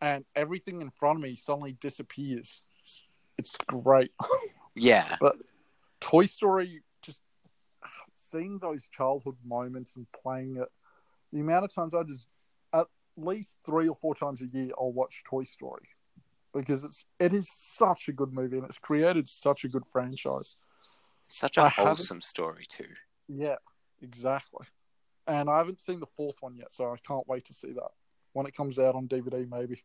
And 0.00 0.24
everything 0.34 0.82
in 0.82 0.90
front 0.90 1.18
of 1.18 1.22
me 1.22 1.36
suddenly 1.36 1.76
disappears. 1.80 2.62
It's 3.38 3.56
great. 3.66 4.10
Yeah. 4.78 5.16
But 5.22 5.36
Toy 6.02 6.26
Story, 6.26 6.82
just 7.00 7.22
seeing 8.14 8.58
those 8.58 8.88
childhood 8.88 9.36
moments 9.42 9.96
and 9.96 10.06
playing 10.12 10.58
it. 10.58 10.68
The 11.32 11.40
amount 11.40 11.64
of 11.64 11.74
times 11.74 11.94
I 11.94 12.02
just, 12.02 12.28
at 12.74 12.86
least 13.16 13.56
three 13.64 13.88
or 13.88 13.94
four 13.94 14.14
times 14.14 14.42
a 14.42 14.46
year, 14.46 14.72
I'll 14.78 14.92
watch 14.92 15.22
Toy 15.24 15.44
Story 15.44 15.88
because 16.52 16.84
it's 16.84 17.04
it 17.18 17.32
is 17.32 17.50
such 17.50 18.08
a 18.08 18.12
good 18.12 18.32
movie 18.32 18.58
and 18.58 18.66
it's 18.66 18.78
created 18.78 19.28
such 19.28 19.64
a 19.64 19.68
good 19.68 19.86
franchise. 19.90 20.56
It's 21.24 21.38
such 21.38 21.56
a 21.56 21.62
I 21.62 21.68
wholesome 21.68 22.20
story 22.20 22.64
too. 22.68 22.88
Yeah, 23.28 23.56
exactly. 24.02 24.66
And 25.26 25.50
I 25.50 25.56
haven't 25.56 25.80
seen 25.80 26.00
the 26.00 26.06
fourth 26.16 26.36
one 26.40 26.54
yet, 26.54 26.72
so 26.72 26.92
I 26.92 26.96
can't 26.98 27.26
wait 27.26 27.46
to 27.46 27.54
see 27.54 27.72
that 27.72 27.90
when 28.36 28.46
it 28.46 28.54
comes 28.54 28.78
out 28.78 28.94
on 28.94 29.08
DVD, 29.08 29.48
maybe. 29.50 29.82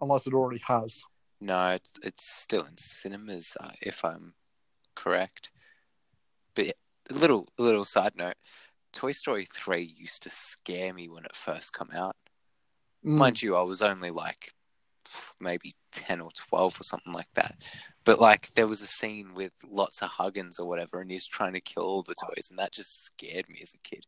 Unless 0.00 0.26
it 0.26 0.34
already 0.34 0.60
has. 0.66 1.04
No, 1.40 1.66
it's, 1.68 1.92
it's 2.02 2.28
still 2.28 2.64
in 2.64 2.76
cinemas, 2.76 3.56
uh, 3.60 3.70
if 3.80 4.04
I'm 4.04 4.34
correct. 4.96 5.52
But 6.56 6.66
yeah, 6.66 6.72
a 7.10 7.14
little 7.14 7.46
a 7.58 7.62
little 7.62 7.84
side 7.84 8.12
note: 8.16 8.34
Toy 8.92 9.12
Story 9.12 9.44
three 9.44 9.82
used 9.96 10.24
to 10.24 10.30
scare 10.30 10.92
me 10.92 11.08
when 11.08 11.24
it 11.24 11.36
first 11.36 11.72
come 11.72 11.90
out. 11.94 12.16
Mm, 13.06 13.18
Mind 13.18 13.42
you, 13.42 13.54
I 13.54 13.62
was 13.62 13.80
only 13.80 14.10
like 14.10 14.50
maybe 15.38 15.72
ten 15.92 16.20
or 16.20 16.30
twelve 16.32 16.80
or 16.80 16.84
something 16.84 17.12
like 17.12 17.32
that. 17.34 17.54
But 18.04 18.20
like, 18.20 18.48
there 18.54 18.66
was 18.66 18.82
a 18.82 18.88
scene 18.88 19.34
with 19.34 19.52
Lotso 19.72 20.08
Huggins 20.08 20.58
or 20.58 20.68
whatever, 20.68 21.00
and 21.00 21.10
he's 21.10 21.28
trying 21.28 21.52
to 21.54 21.60
kill 21.60 21.84
all 21.84 22.02
the 22.02 22.16
toys, 22.16 22.48
and 22.50 22.58
that 22.58 22.72
just 22.72 23.04
scared 23.04 23.48
me 23.48 23.60
as 23.62 23.74
a 23.74 23.78
kid. 23.88 24.04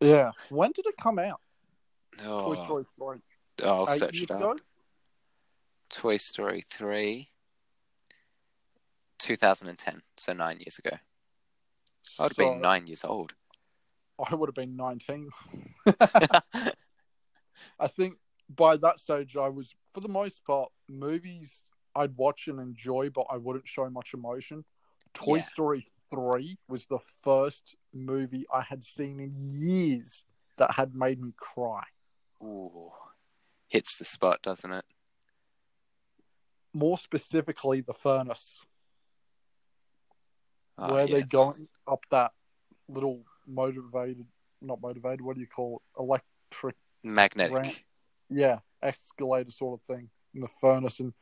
yeah. 0.00 0.30
When 0.50 0.70
did 0.72 0.86
it 0.86 0.94
come 1.00 1.18
out? 1.18 1.40
Oh, 2.24 2.54
Toy 2.54 2.62
Story 2.62 2.84
3. 2.98 3.18
I'll 3.64 3.88
Eight 3.90 3.98
search 3.98 4.22
it 4.22 4.30
up. 4.30 4.40
ago? 4.40 4.56
Toy 5.90 6.16
Story 6.16 6.62
3, 6.62 7.28
2010, 9.18 10.02
so 10.16 10.32
nine 10.32 10.58
years 10.58 10.78
ago. 10.78 10.96
I 12.18 12.24
would 12.24 12.32
have 12.32 12.36
been 12.36 12.60
nine 12.60 12.86
years 12.86 13.04
old. 13.04 13.34
I 14.18 14.34
would 14.34 14.48
have 14.48 14.54
been 14.54 14.76
19. 14.76 15.30
I 17.78 17.86
think 17.88 18.16
by 18.54 18.76
that 18.78 18.98
stage, 18.98 19.36
I 19.36 19.48
was, 19.48 19.74
for 19.94 20.00
the 20.00 20.08
most 20.08 20.44
part, 20.44 20.70
movies 20.88 21.64
I'd 21.94 22.16
watch 22.16 22.48
and 22.48 22.60
enjoy, 22.60 23.10
but 23.10 23.26
I 23.30 23.36
wouldn't 23.36 23.68
show 23.68 23.88
much 23.90 24.14
emotion. 24.14 24.64
Toy 25.14 25.36
Yeah. 25.36 25.46
Story 25.46 25.86
3 26.10 26.58
was 26.68 26.86
the 26.86 26.98
first 27.22 27.76
movie 27.92 28.46
I 28.52 28.62
had 28.62 28.84
seen 28.84 29.20
in 29.20 29.34
years 29.50 30.24
that 30.58 30.72
had 30.72 30.94
made 30.94 31.20
me 31.20 31.32
cry. 31.36 31.82
Ooh, 32.42 32.90
hits 33.68 33.98
the 33.98 34.04
spot, 34.04 34.42
doesn't 34.42 34.72
it? 34.72 34.84
More 36.72 36.98
specifically, 36.98 37.80
the 37.80 37.94
furnace, 37.94 38.60
Oh, 40.78 40.92
where 40.92 41.06
yeah. 41.06 41.12
they're 41.16 41.26
going 41.26 41.66
up 41.88 42.04
that 42.10 42.32
little 42.88 43.24
motivated, 43.46 44.26
not 44.60 44.80
motivated, 44.82 45.22
what 45.22 45.36
do 45.36 45.40
you 45.40 45.46
call 45.46 45.82
it? 45.96 46.00
Electric 46.00 46.76
Magnetic. 47.02 47.56
Ramp. 47.56 47.76
yeah, 48.28 48.58
escalator 48.82 49.50
sort 49.50 49.80
of 49.80 49.86
thing 49.86 50.10
in 50.34 50.40
the 50.40 50.48
furnace, 50.60 51.00
and 51.00 51.14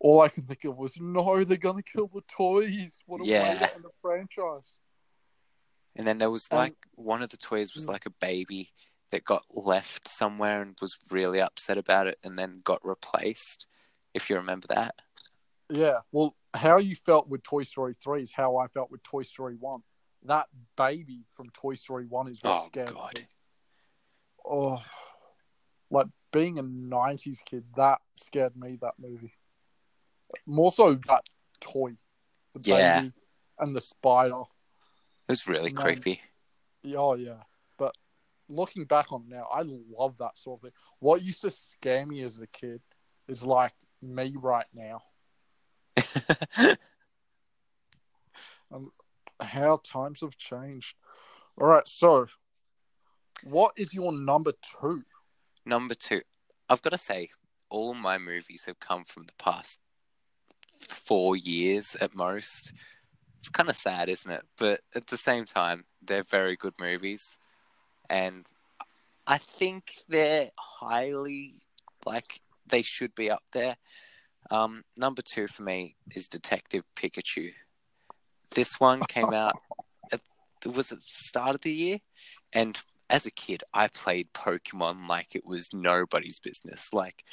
all 0.00 0.20
I 0.20 0.28
could 0.28 0.48
think 0.48 0.64
of 0.64 0.76
was, 0.78 0.98
no, 1.00 1.44
they're 1.44 1.56
gonna 1.56 1.82
kill 1.82 2.08
the 2.08 2.22
toys. 2.28 2.98
What 3.06 3.20
a 3.20 3.24
Yeah. 3.24 3.52
way 3.52 3.58
to 3.58 3.74
end 3.74 3.84
the 3.84 3.90
franchise. 4.02 4.78
And 5.94 6.06
then 6.06 6.18
there 6.18 6.30
was 6.30 6.48
Um, 6.50 6.58
like 6.58 6.74
one 6.96 7.22
of 7.22 7.30
the 7.30 7.36
toys 7.36 7.74
was 7.74 7.86
Mm. 7.86 7.90
like 7.92 8.06
a 8.06 8.10
baby 8.10 8.72
that 9.10 9.24
got 9.24 9.42
left 9.54 10.08
somewhere 10.08 10.62
and 10.62 10.76
was 10.80 10.98
really 11.10 11.40
upset 11.40 11.78
about 11.78 12.06
it 12.06 12.18
and 12.24 12.38
then 12.38 12.58
got 12.64 12.80
replaced. 12.84 13.66
If 14.14 14.30
you 14.30 14.36
remember 14.36 14.66
that. 14.68 14.94
Yeah, 15.70 15.98
well, 16.12 16.36
how 16.54 16.78
you 16.78 16.96
felt 16.96 17.28
with 17.28 17.42
Toy 17.42 17.64
Story 17.64 17.94
three 18.02 18.22
is 18.22 18.32
how 18.32 18.56
I 18.56 18.68
felt 18.68 18.90
with 18.90 19.02
Toy 19.02 19.22
Story 19.22 19.56
one. 19.58 19.82
That 20.24 20.46
baby 20.76 21.24
from 21.34 21.50
Toy 21.50 21.74
Story 21.74 22.06
one 22.06 22.28
is 22.28 22.42
what 22.42 22.62
Oh, 22.62 22.66
scared 22.66 22.94
God. 22.94 23.14
me. 23.14 23.26
Oh, 24.48 24.82
like 25.90 26.06
being 26.32 26.58
a 26.58 26.62
'90s 26.62 27.44
kid, 27.44 27.64
that 27.76 27.98
scared 28.14 28.56
me. 28.56 28.78
That 28.80 28.94
movie, 28.98 29.32
more 30.46 30.72
so 30.72 30.94
that 31.08 31.28
toy, 31.60 31.96
the 32.54 32.60
Yeah. 32.64 33.00
baby 33.00 33.12
and 33.58 33.74
the 33.74 33.80
spider. 33.80 34.42
It 35.28 35.32
was 35.32 35.48
really 35.48 35.72
No. 35.72 35.82
creepy. 35.82 36.20
Oh 36.94 37.14
yeah, 37.14 37.42
looking 38.48 38.84
back 38.84 39.12
on 39.12 39.28
now, 39.28 39.46
I 39.52 39.62
love 39.64 40.18
that 40.18 40.36
sort 40.36 40.58
of 40.58 40.62
thing. 40.62 40.72
What 41.00 41.22
used 41.22 41.42
to 41.42 41.50
scare 41.50 42.06
me 42.06 42.22
as 42.22 42.38
a 42.38 42.46
kid 42.46 42.80
is 43.28 43.42
like 43.42 43.72
me 44.02 44.34
right 44.36 44.66
now. 44.74 45.00
Um, 48.72 48.90
how 49.40 49.80
times 49.84 50.20
have 50.22 50.36
changed. 50.36 50.96
All 51.60 51.66
right, 51.66 51.86
so 51.86 52.26
what 53.44 53.72
is 53.76 53.94
your 53.94 54.12
number 54.12 54.52
two? 54.80 55.02
Number 55.64 55.94
two, 55.94 56.20
I've 56.68 56.82
got 56.82 56.90
to 56.92 56.98
say, 56.98 57.28
all 57.70 57.94
my 57.94 58.18
movies 58.18 58.64
have 58.66 58.78
come 58.80 59.04
from 59.04 59.24
the 59.24 59.32
past 59.38 59.80
four 60.68 61.36
years 61.36 61.96
at 62.00 62.14
most. 62.14 62.72
It's 63.38 63.48
kind 63.48 63.68
of 63.68 63.76
sad, 63.76 64.08
isn't 64.08 64.30
it? 64.30 64.42
But 64.58 64.80
at 64.94 65.06
the 65.06 65.16
same 65.16 65.44
time, 65.44 65.84
they're 66.02 66.24
very 66.24 66.56
good 66.56 66.74
movies. 66.78 67.38
And 68.10 68.46
I 69.26 69.38
think 69.38 69.92
they're 70.08 70.48
highly, 70.58 71.54
like, 72.04 72.40
they 72.66 72.82
should 72.82 73.14
be 73.14 73.30
up 73.30 73.42
there. 73.52 73.76
Um, 74.50 74.82
number 74.96 75.22
two 75.22 75.48
for 75.48 75.62
me 75.62 75.96
is 76.14 76.28
Detective 76.28 76.84
Pikachu. 76.96 77.52
This 78.54 78.78
one 78.78 79.00
came 79.08 79.32
out, 79.32 79.54
at, 80.12 80.20
was 80.74 80.92
at 80.92 80.98
the 80.98 81.04
start 81.06 81.54
of 81.54 81.60
the 81.62 81.70
year. 81.70 81.98
And 82.52 82.80
as 83.10 83.26
a 83.26 83.30
kid, 83.30 83.62
I 83.72 83.88
played 83.88 84.32
Pokemon 84.32 85.08
like 85.08 85.34
it 85.34 85.46
was 85.46 85.72
nobody's 85.72 86.38
business. 86.38 86.92
Like 86.92 87.24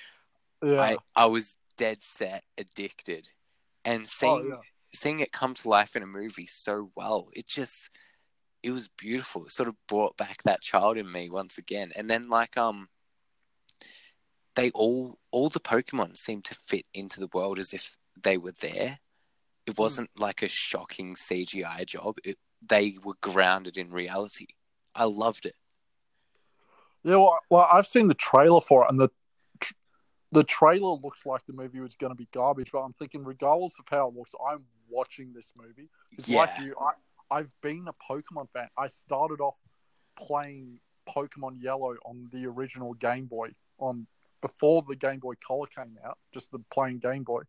Yeah, 0.63 0.81
I, 0.81 0.97
I 1.15 1.25
was 1.25 1.57
dead 1.77 2.01
set 2.01 2.43
addicted, 2.57 3.29
and 3.85 4.07
seeing 4.07 4.49
yeah. 4.49 4.57
seeing 4.75 5.19
it 5.21 5.31
come 5.31 5.53
to 5.55 5.69
life 5.69 5.95
in 5.95 6.03
a 6.03 6.07
movie 6.07 6.45
so 6.45 6.91
well, 6.95 7.27
it 7.33 7.47
just 7.47 7.89
it 8.63 8.71
was 8.71 8.87
beautiful. 8.97 9.43
It 9.45 9.51
sort 9.51 9.69
of 9.69 9.75
brought 9.87 10.15
back 10.17 10.41
that 10.43 10.61
child 10.61 10.97
in 10.97 11.09
me 11.09 11.29
once 11.29 11.57
again. 11.57 11.91
And 11.97 12.09
then 12.09 12.29
like 12.29 12.57
um, 12.57 12.87
they 14.55 14.71
all 14.71 15.17
all 15.31 15.49
the 15.49 15.59
Pokemon 15.59 16.15
seemed 16.17 16.45
to 16.45 16.55
fit 16.55 16.85
into 16.93 17.19
the 17.19 17.29
world 17.33 17.59
as 17.59 17.73
if 17.73 17.97
they 18.23 18.37
were 18.37 18.53
there. 18.61 18.97
It 19.65 19.77
wasn't 19.77 20.09
like 20.17 20.41
a 20.41 20.49
shocking 20.49 21.15
CGI 21.15 21.85
job. 21.85 22.17
It, 22.25 22.37
they 22.67 22.97
were 23.03 23.15
grounded 23.21 23.77
in 23.77 23.91
reality. 23.91 24.45
I 24.95 25.05
loved 25.05 25.45
it. 25.45 25.55
yeah. 27.03 27.15
Well, 27.15 27.39
well, 27.49 27.67
I've 27.71 27.87
seen 27.87 28.07
the 28.07 28.13
trailer 28.13 28.61
for 28.61 28.83
it, 28.85 28.91
and 28.91 28.99
the 28.99 29.09
tr- 29.59 29.73
the 30.31 30.43
trailer 30.43 30.97
looks 31.01 31.25
like 31.25 31.45
the 31.47 31.53
movie 31.53 31.79
was 31.79 31.95
going 31.95 32.11
to 32.11 32.15
be 32.15 32.27
garbage. 32.33 32.71
But 32.71 32.79
I'm 32.83 32.93
thinking, 32.93 33.23
regardless 33.23 33.73
of 33.79 33.85
how 33.89 34.07
it 34.09 34.15
looks, 34.15 34.31
I'm 34.49 34.63
watching 34.89 35.33
this 35.33 35.51
movie. 35.57 35.89
It's 36.13 36.29
Yeah. 36.29 36.39
like 36.39 36.49
you. 36.61 36.75
I, 36.79 36.91
I've 37.33 37.51
been 37.61 37.87
a 37.87 38.13
Pokemon 38.13 38.49
fan. 38.53 38.67
I 38.77 38.87
started 38.87 39.41
off 39.41 39.55
playing 40.15 40.79
Pokemon 41.09 41.61
Yellow 41.61 41.95
on 42.05 42.29
the 42.31 42.45
original 42.45 42.93
Game 42.93 43.25
Boy 43.25 43.49
on 43.79 44.05
before 44.41 44.83
the 44.87 44.95
Game 44.95 45.19
Boy 45.19 45.33
Color 45.45 45.67
came 45.67 45.97
out, 46.05 46.17
just 46.33 46.51
the 46.51 46.59
plain 46.71 46.99
Game 46.99 47.23
Boy, 47.23 47.41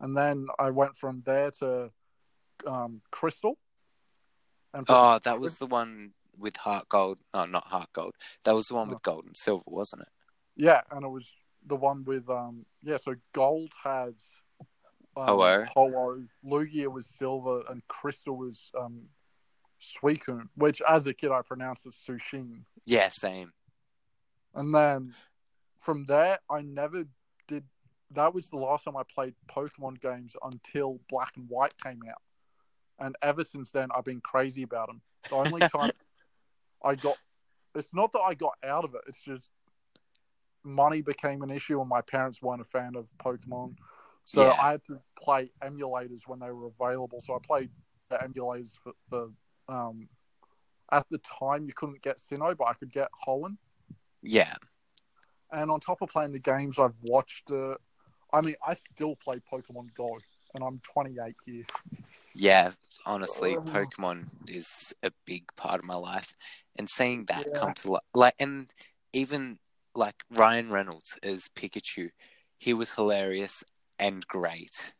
and 0.00 0.16
then 0.16 0.46
I 0.58 0.70
went 0.70 0.96
from 0.96 1.22
there 1.26 1.50
to 1.58 1.90
um, 2.66 3.00
Crystal. 3.10 3.58
And 4.72 4.86
Oh, 4.88 5.18
that 5.24 5.40
was 5.40 5.58
the 5.58 5.66
one 5.66 6.12
with 6.38 6.56
heart 6.56 6.88
gold. 6.88 7.18
No, 7.32 7.44
not 7.46 7.64
heart 7.64 7.88
gold. 7.92 8.14
That 8.44 8.54
was 8.54 8.68
the 8.68 8.74
one 8.74 8.88
with 8.88 9.02
gold 9.02 9.24
and 9.26 9.36
silver, 9.36 9.64
wasn't 9.66 10.02
it? 10.02 10.08
yeah, 10.56 10.82
and 10.90 11.04
it 11.04 11.08
was 11.08 11.28
the 11.66 11.76
one 11.76 12.04
with 12.04 12.28
um 12.28 12.66
yeah. 12.82 12.98
So 12.98 13.14
Gold 13.32 13.72
had 13.82 14.14
um. 15.16 15.66
Ho-Oh, 15.74 16.22
Lugia 16.44 16.92
was 16.92 17.06
silver, 17.06 17.62
and 17.68 17.86
Crystal 17.88 18.36
was 18.36 18.70
um 18.78 19.02
Suicune, 19.84 20.48
which 20.56 20.80
as 20.88 21.06
a 21.06 21.14
kid 21.14 21.30
I 21.30 21.42
pronounced 21.42 21.86
as 21.86 21.94
Sushin. 21.94 22.62
Yeah, 22.86 23.08
same. 23.10 23.52
And 24.54 24.74
then 24.74 25.14
from 25.80 26.06
there, 26.06 26.38
I 26.50 26.62
never 26.62 27.04
did. 27.48 27.64
That 28.12 28.34
was 28.34 28.48
the 28.48 28.56
last 28.56 28.84
time 28.84 28.96
I 28.96 29.02
played 29.12 29.34
Pokemon 29.50 30.00
games 30.00 30.34
until 30.42 31.00
Black 31.08 31.32
and 31.36 31.48
White 31.48 31.74
came 31.82 32.00
out. 32.08 32.22
And 32.98 33.16
ever 33.22 33.42
since 33.42 33.70
then, 33.70 33.88
I've 33.94 34.04
been 34.04 34.20
crazy 34.20 34.62
about 34.62 34.88
them. 34.88 35.00
The 35.28 35.36
only 35.36 35.60
time 35.76 35.90
I 36.82 36.94
got, 36.94 37.16
it's 37.74 37.92
not 37.92 38.12
that 38.12 38.20
I 38.20 38.34
got 38.34 38.54
out 38.62 38.84
of 38.84 38.94
it, 38.94 39.00
it's 39.08 39.20
just 39.20 39.50
money 40.62 41.02
became 41.02 41.42
an 41.42 41.50
issue 41.50 41.80
and 41.80 41.88
my 41.88 42.00
parents 42.00 42.40
weren't 42.40 42.60
a 42.60 42.64
fan 42.64 42.94
of 42.96 43.08
Pokemon. 43.18 43.76
So 44.24 44.42
Yeah. 44.42 44.54
I 44.60 44.70
had 44.72 44.84
to 44.86 45.00
play 45.20 45.50
emulators 45.62 46.20
when 46.26 46.38
they 46.38 46.50
were 46.50 46.70
available. 46.78 47.20
So 47.20 47.34
I 47.34 47.38
played 47.44 47.70
the 48.08 48.16
emulators 48.16 48.78
for, 48.82 48.92
for 49.10 49.30
um, 49.68 50.08
at 50.92 51.06
the 51.10 51.18
time 51.18 51.64
you 51.64 51.72
couldn't 51.72 52.02
get 52.02 52.18
Sinnoh, 52.18 52.56
but 52.56 52.68
I 52.68 52.74
could 52.74 52.92
get 52.92 53.08
Hoenn. 53.26 53.56
Yeah. 54.22 54.54
And 55.52 55.70
on 55.70 55.80
top 55.80 56.02
of 56.02 56.08
playing 56.08 56.32
the 56.32 56.38
games, 56.38 56.78
I've 56.78 56.96
watched. 57.02 57.50
Uh, 57.50 57.74
I 58.32 58.40
mean, 58.40 58.56
I 58.66 58.74
still 58.74 59.16
play 59.16 59.40
Pokemon 59.52 59.94
Go, 59.94 60.18
and 60.54 60.64
I'm 60.64 60.80
28 60.82 61.34
here. 61.46 61.64
Yeah, 62.34 62.72
honestly, 63.06 63.56
Oh. 63.56 63.60
Pokemon 63.60 64.26
is 64.48 64.92
a 65.04 65.12
big 65.24 65.44
part 65.56 65.78
of 65.78 65.84
my 65.84 65.94
life, 65.94 66.34
and 66.78 66.90
seeing 66.90 67.24
that 67.26 67.46
Yeah. 67.46 67.58
come 67.58 67.74
to 67.74 67.92
life, 67.92 68.02
like, 68.14 68.34
and 68.40 68.72
even 69.12 69.58
like 69.94 70.24
Ryan 70.30 70.70
Reynolds 70.70 71.16
as 71.22 71.48
Pikachu, 71.48 72.10
he 72.58 72.74
was 72.74 72.92
hilarious 72.92 73.62
and 74.00 74.26
great. 74.26 74.92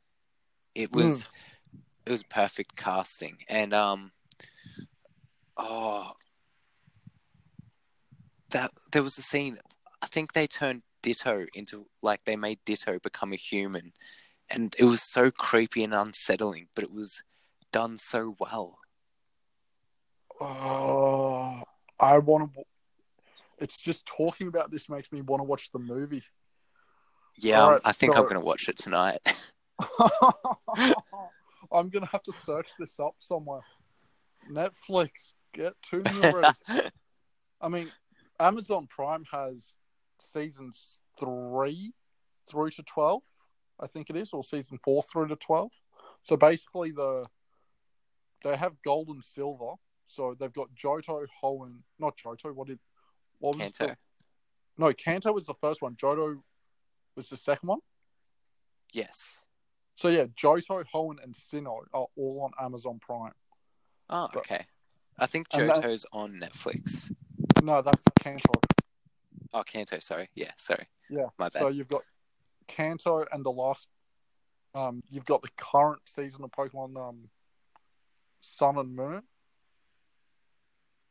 It 0.76 0.92
was, 0.92 1.28
it 2.06 2.10
was 2.12 2.22
perfect 2.22 2.76
casting, 2.76 3.38
and 3.48 3.74
um, 3.74 4.12
oh, 5.56 6.12
that 8.50 8.70
there 8.92 9.02
was 9.02 9.18
a 9.18 9.22
scene. 9.22 9.58
I 10.02 10.06
think 10.06 10.32
they 10.32 10.46
turned 10.46 10.82
Ditto 11.02 11.44
into 11.54 11.86
like 12.02 12.24
they 12.24 12.36
made 12.36 12.58
Ditto 12.64 12.98
become 13.00 13.32
a 13.32 13.36
human, 13.36 13.92
and 14.50 14.74
it 14.78 14.84
was 14.84 15.02
so 15.02 15.30
creepy 15.30 15.84
and 15.84 15.94
unsettling, 15.94 16.68
but 16.74 16.84
it 16.84 16.92
was 16.92 17.22
done 17.72 17.98
so 17.98 18.36
well. 18.38 18.78
Oh, 20.40 21.62
I 22.00 22.18
want 22.18 22.54
to. 22.54 22.62
It's 23.58 23.76
just 23.76 24.06
talking 24.06 24.48
about 24.48 24.70
this 24.70 24.88
makes 24.88 25.12
me 25.12 25.20
want 25.20 25.40
to 25.40 25.44
watch 25.44 25.70
the 25.72 25.78
movie. 25.78 26.22
Yeah, 27.38 27.62
Alright, 27.62 27.80
I 27.84 27.92
think 27.92 28.16
I'm 28.16 28.26
gonna 28.26 28.40
watch 28.40 28.68
it 28.68 28.76
tonight. 28.76 29.18
I'm 31.72 31.88
gonna 31.88 32.06
have 32.06 32.22
to 32.24 32.32
search 32.32 32.70
this 32.78 33.00
up 33.00 33.14
somewhere. 33.18 33.62
Netflix, 34.50 35.32
get 35.54 35.72
to 35.90 35.96
me 36.02 36.10
already. 36.24 36.56
I 37.60 37.68
mean, 37.68 37.86
Amazon 38.38 38.86
Prime 38.88 39.24
has 39.32 39.76
seasons 40.20 40.98
three 41.18 41.94
through 42.50 42.70
to 42.72 42.82
twelve, 42.82 43.22
I 43.80 43.86
think 43.86 44.10
it 44.10 44.16
is, 44.16 44.32
or 44.32 44.44
season 44.44 44.78
four 44.84 45.02
through 45.02 45.28
to 45.28 45.36
twelve. 45.36 45.70
So 46.24 46.36
basically, 46.36 46.90
the 46.90 47.24
they 48.42 48.56
have 48.56 48.72
gold 48.84 49.08
and 49.08 49.24
silver. 49.24 49.72
So 50.06 50.36
they've 50.38 50.52
got 50.52 50.68
Johto, 50.74 51.24
Hoenn, 51.42 51.78
not 51.98 52.16
Johto. 52.18 52.54
What 52.54 52.66
did 52.68 52.78
what 53.38 53.56
was 53.56 53.62
Kanto. 53.78 53.86
the, 53.86 53.96
no 54.76 54.92
Kanto 54.92 55.32
was 55.32 55.46
the 55.46 55.54
first 55.54 55.80
one. 55.80 55.94
Johto 55.94 56.36
was 57.16 57.28
the 57.30 57.36
second 57.38 57.68
one. 57.68 57.78
yes. 58.92 59.40
So 59.96 60.08
yeah, 60.08 60.24
Johto, 60.24 60.84
Hoenn, 60.92 61.22
and 61.22 61.34
Sinnoh 61.34 61.84
are 61.94 62.06
all 62.16 62.40
on 62.42 62.64
Amazon 62.64 62.98
Prime. 63.00 63.32
Oh, 64.10 64.28
But- 64.32 64.40
okay. 64.40 64.66
I 65.18 65.26
think 65.26 65.48
that- 65.50 65.76
Johto's 65.76 66.06
on 66.12 66.34
Netflix. 66.40 67.12
No, 67.62 67.80
that's 67.82 68.02
Kanto. 68.20 68.52
Oh, 69.52 69.62
Kanto. 69.62 69.98
Sorry. 70.00 70.28
Yeah. 70.34 70.50
Sorry. 70.56 70.86
Yeah. 71.08 71.26
My 71.38 71.48
bad. 71.48 71.60
So 71.62 71.68
you've 71.68 71.88
got 71.88 72.02
Kanto 72.66 73.24
and 73.32 73.44
the 73.44 73.50
last. 73.50 73.88
Um, 74.74 75.02
you've 75.08 75.24
got 75.24 75.40
the 75.42 75.50
current 75.56 76.00
season 76.06 76.42
of 76.42 76.50
Pokemon 76.50 76.96
um, 76.96 77.28
Sun 78.40 78.76
and 78.76 78.94
Moon, 78.96 79.22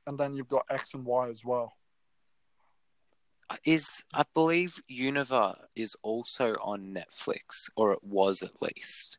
and 0.05 0.19
then 0.19 0.33
you've 0.33 0.49
got 0.49 0.65
X 0.69 0.93
and 0.93 1.05
Y 1.05 1.29
as 1.29 1.45
well. 1.45 1.73
Is 3.65 4.03
I 4.13 4.23
believe 4.33 4.81
Unova 4.91 5.55
is 5.75 5.95
also 6.03 6.53
on 6.55 6.93
Netflix, 6.93 7.69
or 7.77 7.93
it 7.93 8.03
was 8.03 8.43
at 8.43 8.61
least. 8.61 9.17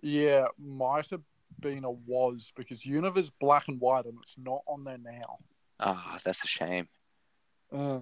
Yeah, 0.00 0.46
might 0.58 1.10
have 1.10 1.22
been 1.60 1.84
a 1.84 1.90
was 1.90 2.52
because 2.56 2.82
Unova's 2.82 3.30
Black 3.30 3.68
and 3.68 3.80
White 3.80 4.04
and 4.06 4.18
it's 4.22 4.36
not 4.38 4.62
on 4.66 4.84
there 4.84 4.98
now. 4.98 5.36
Ah, 5.80 6.18
that's 6.24 6.44
a 6.44 6.48
shame. 6.48 6.88
Uh, 7.72 8.00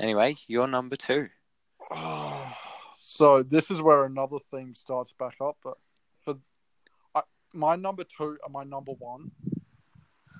Anyway, 0.00 0.34
you're 0.48 0.66
number 0.66 0.96
two. 0.96 1.28
so 3.02 3.42
this 3.42 3.70
is 3.70 3.82
where 3.82 4.04
another 4.04 4.38
theme 4.50 4.74
starts 4.74 5.12
back 5.12 5.34
up. 5.42 5.58
But 5.62 5.76
for 6.24 6.36
I, 7.14 7.22
my 7.52 7.76
number 7.76 8.04
two 8.04 8.38
and 8.42 8.52
my 8.52 8.64
number 8.64 8.92
one 8.92 9.30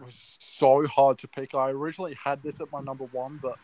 was 0.01 0.14
so 0.38 0.87
hard 0.87 1.18
to 1.18 1.29
pick. 1.29 1.55
I 1.55 1.70
originally 1.70 2.14
had 2.14 2.42
this 2.42 2.62
at 2.62 2.73
my 2.73 2.81
number 2.81 3.05
one, 3.05 3.38
but 3.42 3.57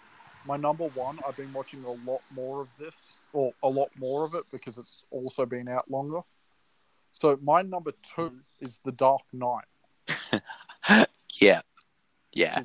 my 0.46 0.58
number 0.58 0.84
one, 0.84 1.18
I've 1.26 1.36
been 1.36 1.52
watching 1.54 1.82
a 1.82 1.90
lot 1.90 2.20
more 2.30 2.60
of 2.60 2.68
this, 2.78 3.18
or 3.32 3.52
a 3.62 3.68
lot 3.68 3.88
more 3.98 4.24
of 4.24 4.34
it 4.34 4.44
because 4.52 4.76
it's 4.76 5.02
also 5.10 5.46
been 5.46 5.66
out 5.66 5.90
longer. 5.90 6.18
So 7.20 7.38
my 7.42 7.62
number 7.62 7.92
two 8.14 8.30
is 8.60 8.80
The 8.84 8.92
Dark 8.92 9.22
Knight. 9.32 9.64
Yeah. 11.40 11.60
Yeah. 12.32 12.62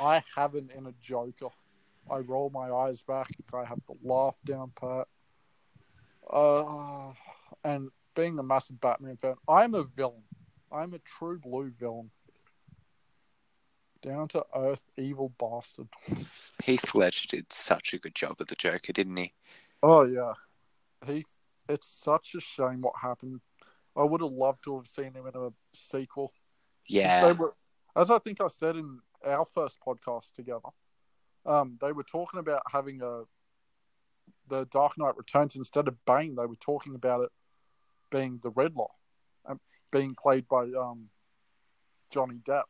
I 0.00 0.22
haven't 0.34 0.72
in 0.72 0.86
a 0.86 0.94
Joker. 1.02 1.48
I 2.10 2.18
roll 2.18 2.50
my 2.50 2.70
eyes 2.70 3.02
back. 3.02 3.28
I 3.54 3.64
have 3.64 3.80
the 3.86 3.94
laugh 4.02 4.36
down 4.44 4.72
pat. 4.80 5.08
Uh, 6.32 7.12
and 7.64 7.90
being 8.14 8.38
a 8.38 8.42
massive 8.42 8.80
Batman 8.80 9.16
fan, 9.16 9.34
I'm 9.48 9.74
a 9.74 9.84
villain. 9.84 10.22
I'm 10.72 10.94
a 10.94 10.98
true 10.98 11.38
blue 11.38 11.70
villain. 11.70 12.10
Down 14.02 14.28
to 14.28 14.44
earth, 14.54 14.88
evil 14.96 15.32
bastard. 15.38 15.88
Heath 16.62 16.94
Ledger 16.94 17.28
did 17.28 17.52
such 17.52 17.92
a 17.94 17.98
good 17.98 18.14
job 18.14 18.40
of 18.40 18.46
the 18.46 18.54
Joker, 18.54 18.92
didn't 18.92 19.16
he? 19.16 19.32
Oh 19.82 20.04
yeah, 20.04 20.34
he. 21.06 21.24
It's 21.68 21.88
such 21.88 22.34
a 22.36 22.40
shame 22.40 22.82
what 22.82 22.94
happened. 23.00 23.40
I 23.96 24.04
would 24.04 24.20
have 24.20 24.30
loved 24.32 24.62
to 24.64 24.76
have 24.76 24.86
seen 24.86 25.14
him 25.14 25.26
in 25.26 25.34
a 25.34 25.50
sequel. 25.74 26.32
They 26.88 26.94
Yeah. 26.94 27.32
were, 27.32 27.56
as 27.94 28.10
I 28.10 28.18
think 28.18 28.40
I 28.40 28.48
said 28.48 28.76
in 28.76 29.00
our 29.24 29.46
first 29.46 29.78
podcast 29.80 30.32
together, 30.34 30.68
um, 31.44 31.78
they 31.80 31.92
were 31.92 32.04
talking 32.04 32.40
about 32.40 32.62
having 32.70 33.02
a 33.02 33.24
the 34.48 34.64
Dark 34.66 34.96
Knight 34.96 35.16
Returns 35.16 35.56
instead 35.56 35.88
of 35.88 36.04
Bane. 36.04 36.36
They 36.36 36.46
were 36.46 36.56
talking 36.56 36.94
about 36.94 37.22
it 37.22 37.32
being 38.10 38.38
the 38.42 38.50
Riddler, 38.50 38.86
and 39.44 39.58
being 39.90 40.14
played 40.14 40.46
by 40.46 40.64
um, 40.72 41.10
Johnny 42.10 42.36
Depp. 42.38 42.64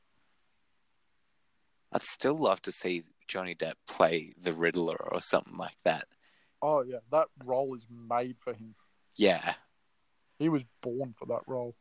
I'd 1.93 2.03
still 2.03 2.37
love 2.37 2.63
to 2.63 2.73
see 2.73 3.03
Johnny 3.27 3.55
Depp 3.55 3.75
play 3.87 4.33
the 4.39 4.53
Riddler 4.55 4.97
or 5.13 5.21
something 5.21 5.57
like 5.57 5.77
that. 5.85 6.05
Oh 6.63 6.83
yeah, 6.83 6.99
that 7.11 7.29
role 7.45 7.75
is 7.75 7.87
made 7.91 8.39
for 8.39 8.53
him. 8.55 8.75
Yeah. 9.17 9.55
He 10.39 10.49
was 10.49 10.65
born 10.83 11.15
for 11.19 11.27
that 11.27 11.43
role. 11.47 11.77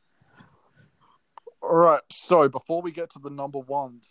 All 1.62 1.76
right, 1.76 2.02
so 2.12 2.48
before 2.48 2.82
we 2.82 2.92
get 2.92 3.10
to 3.12 3.20
the 3.20 3.30
number 3.30 3.60
ones, 3.60 4.08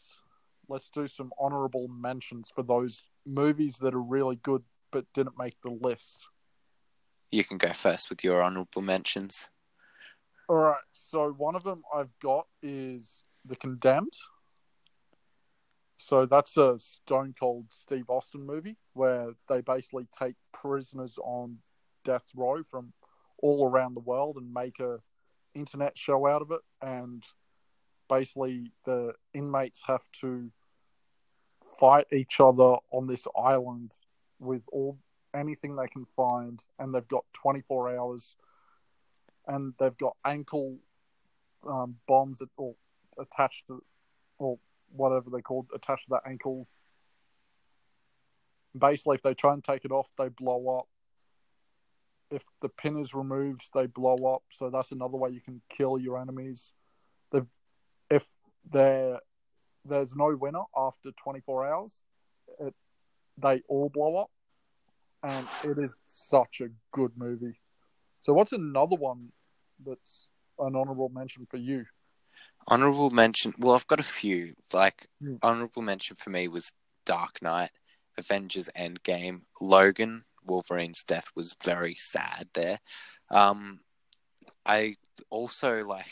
let's 0.69 0.91
do 0.91 1.07
some 1.07 1.33
honorable 1.39 1.89
mentions 1.89 2.51
for 2.55 2.63
those 2.63 3.01
movies 3.25 3.77
that 3.79 3.95
are 3.95 4.03
really 4.03 4.37
good 4.37 4.63
but 4.91 5.07
didn't 5.13 5.39
make 5.39 5.57
the 5.63 5.71
list. 5.71 6.19
You 7.31 7.45
can 7.45 7.59
go 7.59 7.69
first 7.69 8.11
with 8.11 8.23
your 8.23 8.43
honorable 8.43 8.83
mentions. 8.83 9.49
All 10.49 10.57
right, 10.57 10.83
so 10.93 11.31
one 11.33 11.57
of 11.57 11.65
them 11.65 11.79
I've 11.95 12.17
got 12.21 12.47
is 12.63 13.25
The 13.49 13.57
Condemned. 13.57 14.13
So 15.97 16.27
that's 16.27 16.57
a 16.57 16.77
Stone 16.79 17.35
Cold 17.39 17.67
Steve 17.71 18.05
Austin 18.09 18.45
movie 18.45 18.77
where 18.93 19.31
they 19.49 19.63
basically 19.63 20.07
take 20.19 20.35
prisoners 20.53 21.19
on 21.23 21.59
death 22.05 22.25
row 22.35 22.63
from 22.63 22.93
all 23.39 23.69
around 23.69 23.95
the 23.95 24.01
world 24.01 24.37
and 24.37 24.53
make 24.53 24.81
a 24.81 24.99
internet 25.55 25.97
show 25.97 26.27
out 26.27 26.43
of 26.43 26.51
it. 26.51 26.61
And 26.83 27.23
basically 28.09 28.73
the 28.85 29.15
inmates 29.33 29.81
have 29.87 30.03
to 30.21 30.51
fight 31.79 32.07
each 32.13 32.41
other 32.41 32.77
on 32.93 33.07
this 33.07 33.27
island 33.37 33.93
with 34.39 34.63
all 34.73 34.99
anything 35.35 35.77
they 35.77 35.89
can 35.89 36.05
find. 36.17 36.61
And 36.79 36.95
they've 36.95 37.09
got 37.09 37.25
24 37.35 37.97
hours. 37.97 38.37
And 39.47 39.75
they've 39.79 39.97
got 39.97 40.17
ankle 40.25 40.79
um, 41.69 41.97
bombs 42.07 42.39
that, 42.39 42.49
or 42.57 42.75
attached 43.19 43.67
to 43.67 43.83
or 44.39 44.59
whatever 44.91 45.31
they 45.31 45.41
called 45.41 45.67
attached 45.75 46.05
to 46.05 46.11
their 46.11 46.29
ankles. 46.29 46.69
Basically 48.77 49.17
if 49.17 49.23
they 49.23 49.35
try 49.35 49.53
and 49.53 49.63
take 49.63 49.85
it 49.85 49.93
off 49.93 50.09
they 50.19 50.29
blow 50.29 50.79
up 50.79 50.89
if 52.31 52.43
the 52.63 52.69
pin 52.69 52.99
is 52.99 53.15
removed 53.15 53.69
they 53.75 53.87
blow 53.87 54.17
up 54.35 54.43
so 54.51 54.71
that's 54.71 54.93
another 54.93 55.17
way 55.17 55.31
you 55.31 55.41
can 55.41 55.61
kill 55.69 55.99
your 55.99 56.19
enemies 56.19 56.73
if 58.11 58.27
there 58.71 59.21
there's 59.85 60.15
no 60.15 60.37
winner 60.37 60.63
after 60.77 61.11
24 61.13 61.67
hours 61.67 62.03
it, 62.61 62.75
they 63.39 63.63
all 63.69 63.89
blow 63.89 64.17
up, 64.17 64.31
and 65.23 65.47
it 65.65 65.83
is 65.83 65.93
such 66.07 66.61
a 66.61 66.69
good 66.93 67.13
movie. 67.17 67.59
So, 68.21 68.33
what's 68.33 68.53
another 68.53 68.97
one 68.97 69.33
that's 69.85 70.27
an 70.59 70.77
honorable 70.77 71.09
mention 71.09 71.47
for 71.51 71.57
you? 71.57 71.85
Honorable 72.69 73.11
mention. 73.11 73.55
Well, 73.59 73.75
I've 73.75 73.87
got 73.87 74.01
a 74.01 74.05
few. 74.05 74.55
Like 74.73 75.07
Hmm. 75.21 75.37
honorable 75.43 75.83
mention 75.83 76.17
for 76.17 76.31
me 76.31 76.49
was 76.49 76.73
Dark 77.05 77.43
Knight, 77.43 77.71
Avengers 78.17 78.71
Endgame, 78.77 79.43
Logan. 79.61 80.25
Wolverine's 80.45 81.05
death 81.05 81.29
was 81.35 81.57
very 81.65 81.95
sad 81.95 82.49
there. 82.55 82.79
Um, 83.31 83.81
I 84.67 84.95
also 85.31 85.85
like 85.85 86.07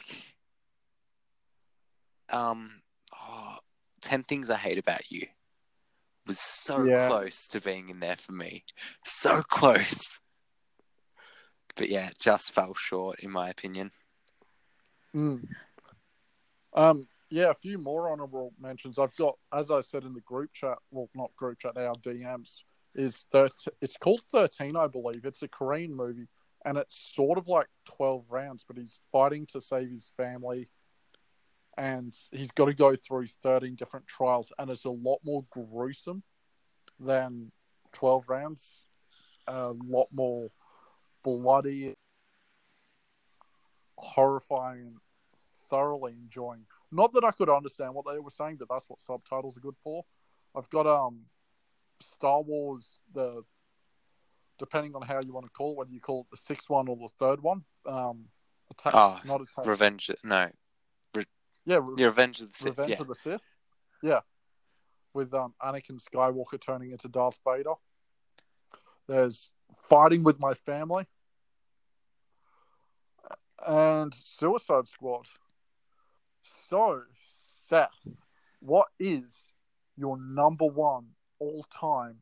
um, 2.32 2.70
oh, 3.14 3.56
Ten 4.00 4.22
Things 4.22 4.50
I 4.50 4.56
Hate 4.56 4.78
About 4.78 5.10
You 5.10 5.26
was 6.26 6.38
so 6.38 6.84
close 7.08 7.48
to 7.48 7.60
being 7.60 7.88
in 7.88 8.00
there 8.00 8.16
for 8.16 8.32
me, 8.32 8.62
so 9.04 9.42
close. 9.42 10.20
But 11.74 11.88
yeah, 11.88 12.08
it 12.08 12.18
just 12.18 12.54
fell 12.54 12.74
short 12.74 13.20
in 13.20 13.30
my 13.30 13.48
opinion. 13.50 13.90
Mm. 15.14 15.46
Um, 16.74 17.06
yeah, 17.30 17.50
a 17.50 17.54
few 17.54 17.78
more 17.78 18.10
honorable 18.10 18.52
mentions. 18.60 18.98
I've 18.98 19.16
got, 19.16 19.38
as 19.52 19.70
I 19.70 19.80
said 19.80 20.04
in 20.04 20.14
the 20.14 20.20
group 20.20 20.52
chat, 20.52 20.78
well, 20.90 21.08
not 21.14 21.34
group 21.36 21.58
chat, 21.58 21.76
our 21.76 21.94
DMs, 21.96 22.62
is 22.94 23.24
13, 23.32 23.74
it's 23.80 23.96
called 23.96 24.22
13, 24.30 24.72
I 24.78 24.86
believe. 24.86 25.24
It's 25.24 25.42
a 25.42 25.48
Korean 25.48 25.94
movie, 25.94 26.28
and 26.64 26.76
it's 26.78 27.12
sort 27.14 27.38
of 27.38 27.48
like 27.48 27.68
12 27.86 28.24
rounds, 28.30 28.64
but 28.66 28.76
he's 28.76 29.00
fighting 29.10 29.46
to 29.52 29.60
save 29.60 29.90
his 29.90 30.10
family, 30.16 30.68
and 31.76 32.14
he's 32.30 32.50
got 32.50 32.66
to 32.66 32.74
go 32.74 32.94
through 32.94 33.26
13 33.26 33.74
different 33.74 34.06
trials, 34.06 34.52
and 34.58 34.70
it's 34.70 34.84
a 34.84 34.90
lot 34.90 35.20
more 35.24 35.44
gruesome 35.50 36.22
than 37.00 37.50
12 37.92 38.28
rounds, 38.28 38.84
a 39.46 39.72
lot 39.84 40.08
more 40.12 40.48
bloody, 41.24 41.94
horrifying, 43.96 44.96
thoroughly 45.70 46.12
enjoying. 46.12 46.66
Not 46.90 47.12
that 47.12 47.24
I 47.24 47.30
could 47.30 47.48
understand 47.48 47.94
what 47.94 48.04
they 48.06 48.18
were 48.18 48.30
saying, 48.30 48.56
but 48.56 48.68
that's 48.68 48.84
what 48.88 49.00
subtitles 49.00 49.56
are 49.56 49.60
good 49.60 49.76
for. 49.82 50.04
I've 50.54 50.68
got 50.68 50.86
um 50.86 51.20
Star 52.02 52.42
Wars 52.42 52.86
the 53.14 53.42
depending 54.58 54.94
on 54.94 55.02
how 55.02 55.18
you 55.24 55.32
want 55.32 55.44
to 55.44 55.50
call 55.50 55.72
it, 55.72 55.78
whether 55.78 55.90
you 55.90 56.00
call 56.00 56.20
it 56.20 56.26
the 56.30 56.36
sixth 56.36 56.70
one 56.70 56.86
or 56.88 56.96
the 56.96 57.08
third 57.18 57.42
one. 57.42 57.64
Um, 57.86 58.26
attack, 58.70 58.94
Oh, 58.94 59.20
not 59.24 59.40
attack. 59.40 59.66
Revenge, 59.66 60.10
no, 60.22 60.46
yeah, 61.64 61.76
Re- 61.78 61.94
yeah, 61.96 62.06
Revenge 62.06 62.40
of 62.40 62.48
the 62.48 62.54
Sith. 62.54 62.78
Revenge 62.78 62.90
yeah, 62.90 63.00
of 63.00 63.08
the 63.08 63.14
Sith. 63.14 63.40
Yeah, 64.02 64.20
with 65.14 65.34
um 65.34 65.54
Anakin 65.62 66.00
Skywalker 66.02 66.60
turning 66.60 66.92
into 66.92 67.08
Darth 67.08 67.38
Vader. 67.46 67.74
There's 69.08 69.50
fighting 69.88 70.22
with 70.22 70.38
my 70.38 70.54
family, 70.54 71.06
and 73.66 74.14
Suicide 74.14 74.86
Squad. 74.88 75.26
So, 76.68 77.02
Seth, 77.66 78.06
what 78.60 78.88
is 78.98 79.24
your 79.96 80.16
number 80.16 80.64
one 80.64 81.06
all-time 81.42 82.16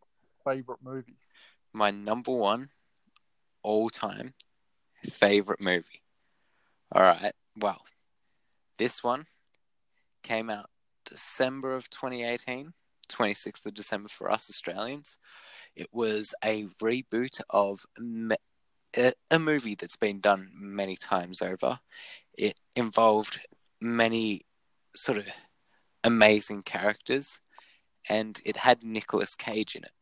favorite 0.44 0.80
movie? 0.82 1.16
my 1.72 1.90
number 1.90 2.32
one 2.32 2.68
all-time 3.62 4.32
favorite 5.04 5.60
movie. 5.60 6.02
All 6.92 7.02
right, 7.02 7.32
well, 7.56 7.82
this 8.78 9.04
one 9.04 9.26
came 10.22 10.50
out 10.50 10.70
December 11.04 11.74
of 11.74 11.88
2018, 11.90 12.72
26th 13.08 13.66
of 13.66 13.74
December 13.74 14.08
for 14.08 14.30
us 14.30 14.48
Australians. 14.50 15.18
It 15.76 15.88
was 15.92 16.34
a 16.44 16.64
reboot 16.82 17.40
of 17.50 17.84
a 19.30 19.38
movie 19.38 19.76
that's 19.76 19.96
been 19.96 20.20
done 20.20 20.50
many 20.54 20.96
times 20.96 21.42
over. 21.42 21.78
It 22.36 22.54
involved 22.76 23.40
many 23.80 24.42
sort 24.96 25.18
of 25.18 25.26
amazing 26.04 26.62
characters, 26.62 27.38
and 28.08 28.40
it 28.44 28.56
had 28.56 28.82
Nicolas 28.82 29.34
Cage 29.34 29.76
in 29.76 29.84
it. 29.84 29.92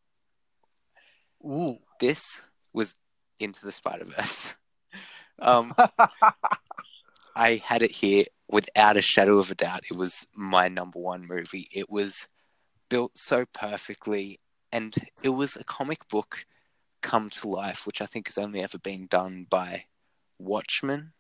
Ooh. 1.45 1.79
This 2.01 2.45
was 2.73 2.95
Into 3.41 3.65
the 3.65 3.73
Spider 3.73 4.05
Verse. 4.05 4.57
um, 5.41 5.75
I 7.37 7.61
had 7.65 7.83
it 7.83 7.91
here 7.91 8.25
without 8.49 8.97
a 8.97 9.03
shadow 9.03 9.39
of 9.39 9.51
a 9.51 9.55
doubt. 9.55 9.83
It 9.91 9.97
was 9.97 10.27
my 10.35 10.69
number 10.69 10.99
one 10.99 11.27
movie. 11.27 11.69
It 11.75 11.89
was 11.89 12.29
built 12.89 13.17
so 13.17 13.45
perfectly, 13.53 14.41
and 14.73 14.95
it 15.23 15.29
was 15.29 15.57
a 15.57 15.65
comic 15.65 16.07
book 16.09 16.45
come 17.01 17.31
to 17.31 17.49
life, 17.49 17.87
which 17.87 18.03
I 18.03 18.07
think 18.07 18.27
has 18.27 18.39
only 18.39 18.63
ever 18.63 18.79
been 18.79 19.07
done 19.07 19.47
by 19.49 19.85
Watchmen 20.39 21.13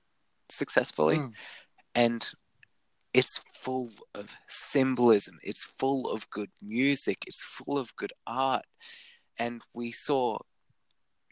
successfully. 0.49 1.19
Mm. 1.19 1.33
And 1.95 2.33
it's 3.14 3.38
full 3.53 3.90
of 4.14 4.37
symbolism, 4.49 5.38
it's 5.42 5.64
full 5.64 6.11
of 6.11 6.29
good 6.31 6.51
music, 6.62 7.18
it's 7.27 7.44
full 7.44 7.79
of 7.79 7.94
good 7.97 8.12
art. 8.27 8.64
And 9.38 9.62
we 9.75 9.90
saw 9.92 10.38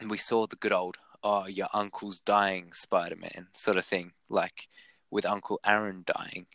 we 0.09 0.19
saw 0.19 0.47
the 0.47 0.57
good 0.57 0.73
old 0.73 0.97
oh 1.23 1.47
your 1.47 1.69
uncle's 1.75 2.21
dying 2.21 2.73
Spider-Man 2.73 3.49
sort 3.53 3.77
of 3.77 3.85
thing, 3.85 4.13
like 4.29 4.69
with 5.11 5.27
Uncle 5.27 5.61
Aaron 5.67 6.05
dying. 6.07 6.47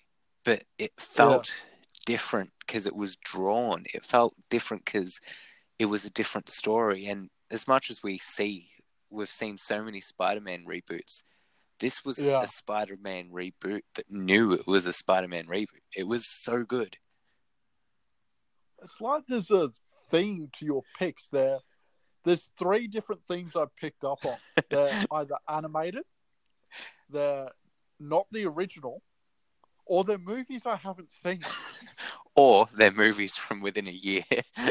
But 0.43 0.63
it 0.79 0.91
felt 0.97 1.53
different 2.05 2.51
because 2.65 2.87
it 2.87 2.95
was 2.95 3.15
drawn. 3.17 3.83
It 3.93 4.03
felt 4.03 4.33
different 4.49 4.85
because 4.85 5.19
it 5.77 5.85
was 5.85 6.05
a 6.05 6.11
different 6.11 6.49
story. 6.49 7.07
And 7.07 7.29
as 7.51 7.67
much 7.67 7.91
as 7.91 8.01
we 8.01 8.17
see, 8.17 8.67
we've 9.09 9.29
seen 9.29 9.57
so 9.57 9.83
many 9.83 9.99
Spider-Man 9.99 10.65
reboots. 10.65 11.23
This 11.81 12.05
was 12.05 12.23
Yeah. 12.23 12.41
a 12.43 12.47
Spider-Man 12.47 13.31
reboot 13.31 13.81
that 13.95 14.09
knew 14.09 14.53
it 14.53 14.67
was 14.67 14.85
a 14.85 14.93
Spider-Man 14.93 15.47
reboot. 15.47 15.81
It 15.97 16.07
was 16.07 16.27
so 16.27 16.63
good. 16.63 16.95
It's 18.83 19.01
like 19.01 19.23
there's 19.27 19.49
a 19.49 19.71
theme 20.11 20.51
to 20.59 20.65
your 20.65 20.83
picks 20.97 21.27
there. 21.29 21.57
There's 22.23 22.47
three 22.59 22.87
different 22.87 23.23
themes 23.23 23.55
I 23.55 23.65
picked 23.79 24.03
up 24.03 24.23
on. 24.23 24.37
They're 24.69 24.91
either 25.11 25.35
animated, 25.49 26.03
they're 27.09 27.49
not 27.99 28.27
the 28.31 28.45
original, 28.45 29.01
or 29.85 30.03
they're 30.03 30.19
movies 30.19 30.67
I 30.67 30.75
haven't 30.77 31.11
seen. 31.11 31.41
Or 32.33 32.69
they're 32.73 32.93
movies 32.93 33.35
from 33.35 33.59
within 33.59 33.89
a 33.89 33.91
year. 33.91 34.23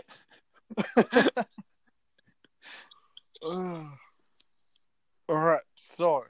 All 3.42 3.90
right, 5.28 5.60
so 5.74 6.24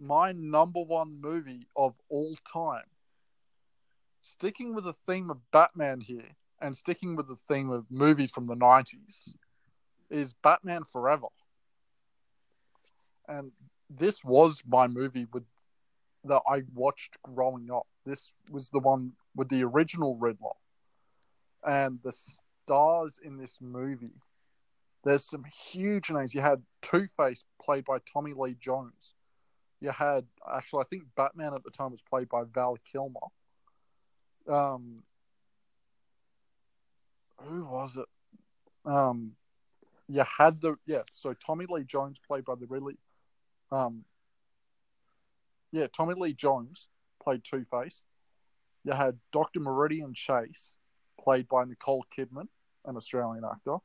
my 0.00 0.32
number 0.32 0.80
one 0.80 1.20
movie 1.20 1.66
of 1.76 1.94
all 2.08 2.36
time, 2.50 2.84
sticking 4.22 4.74
with 4.74 4.84
the 4.84 4.92
theme 4.92 5.30
of 5.30 5.38
Batman 5.50 6.00
here 6.00 6.36
and 6.60 6.76
sticking 6.76 7.16
with 7.16 7.28
the 7.28 7.38
theme 7.48 7.70
of 7.70 7.90
movies 7.90 8.30
from 8.30 8.46
the 8.46 8.56
90s, 8.56 9.34
is 10.10 10.34
Batman 10.42 10.82
Forever. 10.84 11.28
And 13.28 13.52
this 13.88 14.24
was 14.24 14.62
my 14.66 14.86
movie 14.86 15.26
with 15.32 15.44
that 16.24 16.42
I 16.48 16.62
watched 16.74 17.16
growing 17.22 17.70
up. 17.70 17.86
This 18.04 18.30
was 18.50 18.68
the 18.68 18.78
one 18.78 19.12
with 19.34 19.48
the 19.48 19.62
original 19.64 20.16
Riddler. 20.16 20.50
And 21.64 22.00
the 22.02 22.12
stars 22.12 23.18
in 23.24 23.38
this 23.38 23.56
movie 23.60 24.12
there's 25.04 25.24
some 25.24 25.44
huge 25.44 26.10
names. 26.10 26.34
You 26.34 26.42
had 26.42 26.62
Two 26.82 27.08
Face 27.16 27.44
played 27.62 27.84
by 27.84 27.98
Tommy 28.12 28.32
Lee 28.36 28.56
Jones. 28.60 29.14
You 29.80 29.90
had 29.90 30.26
actually, 30.52 30.82
I 30.82 30.88
think 30.88 31.04
Batman 31.16 31.54
at 31.54 31.64
the 31.64 31.70
time 31.70 31.90
was 31.92 32.02
played 32.02 32.28
by 32.28 32.42
Val 32.44 32.76
Kilmer. 32.92 33.20
Um, 34.48 35.02
who 37.42 37.64
was 37.64 37.96
it? 37.96 38.06
Um, 38.90 39.32
you 40.08 40.22
had 40.38 40.60
the 40.60 40.76
yeah. 40.86 41.02
So 41.12 41.34
Tommy 41.34 41.66
Lee 41.68 41.84
Jones 41.84 42.18
played 42.26 42.44
by 42.44 42.54
the 42.56 42.66
really, 42.66 42.96
um, 43.72 44.04
yeah, 45.72 45.86
Tommy 45.96 46.14
Lee 46.14 46.34
Jones 46.34 46.88
played 47.22 47.42
Two 47.44 47.64
Face. 47.70 48.02
You 48.84 48.92
had 48.92 49.18
Doctor 49.32 49.60
Meridian 49.60 50.14
Chase 50.14 50.76
played 51.18 51.48
by 51.48 51.64
Nicole 51.64 52.04
Kidman, 52.16 52.48
an 52.84 52.96
Australian 52.96 53.44
actor. 53.44 53.76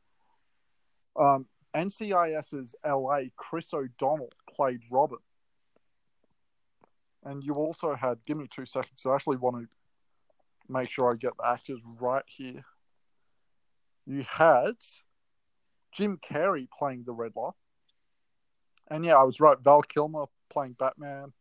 Um, 1.17 1.45
NCIS's 1.75 2.75
LA, 2.85 3.23
Chris 3.35 3.73
O'Donnell 3.73 4.31
played 4.49 4.81
Robin. 4.89 5.19
And 7.25 7.43
you 7.43 7.53
also 7.53 7.95
had, 7.95 8.19
give 8.25 8.37
me 8.37 8.47
two 8.47 8.65
seconds, 8.65 9.01
I 9.05 9.15
actually 9.15 9.37
want 9.37 9.67
to 9.67 9.67
make 10.69 10.91
sure 10.91 11.11
I 11.11 11.15
get 11.15 11.35
the 11.37 11.47
actors 11.47 11.81
right 11.99 12.23
here. 12.27 12.63
You 14.05 14.23
had 14.27 14.75
Jim 15.91 16.17
Carrey 16.17 16.67
playing 16.69 17.03
the 17.05 17.13
Riddler. 17.13 17.51
And 18.91 19.03
yeah, 19.03 19.15
I 19.15 19.23
was 19.23 19.39
right, 19.39 19.57
Val 19.59 19.81
Kilmer 19.81 20.25
playing 20.51 20.75
Batman. 20.77 21.33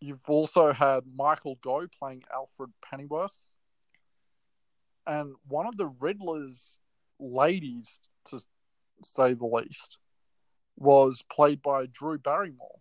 You've 0.00 0.28
also 0.28 0.72
had 0.72 1.04
Michael 1.14 1.56
Gough 1.62 1.88
playing 1.96 2.24
Alfred 2.34 2.70
Pennyworth. 2.82 3.36
and 5.06 5.34
one 5.46 5.66
of 5.66 5.76
the 5.76 5.86
Riddler's 5.86 6.80
ladies, 7.18 8.00
to 8.26 8.40
say 9.04 9.34
the 9.34 9.46
least, 9.46 9.98
was 10.76 11.22
played 11.30 11.62
by 11.62 11.86
Drew 11.86 12.18
Barrymore. 12.18 12.80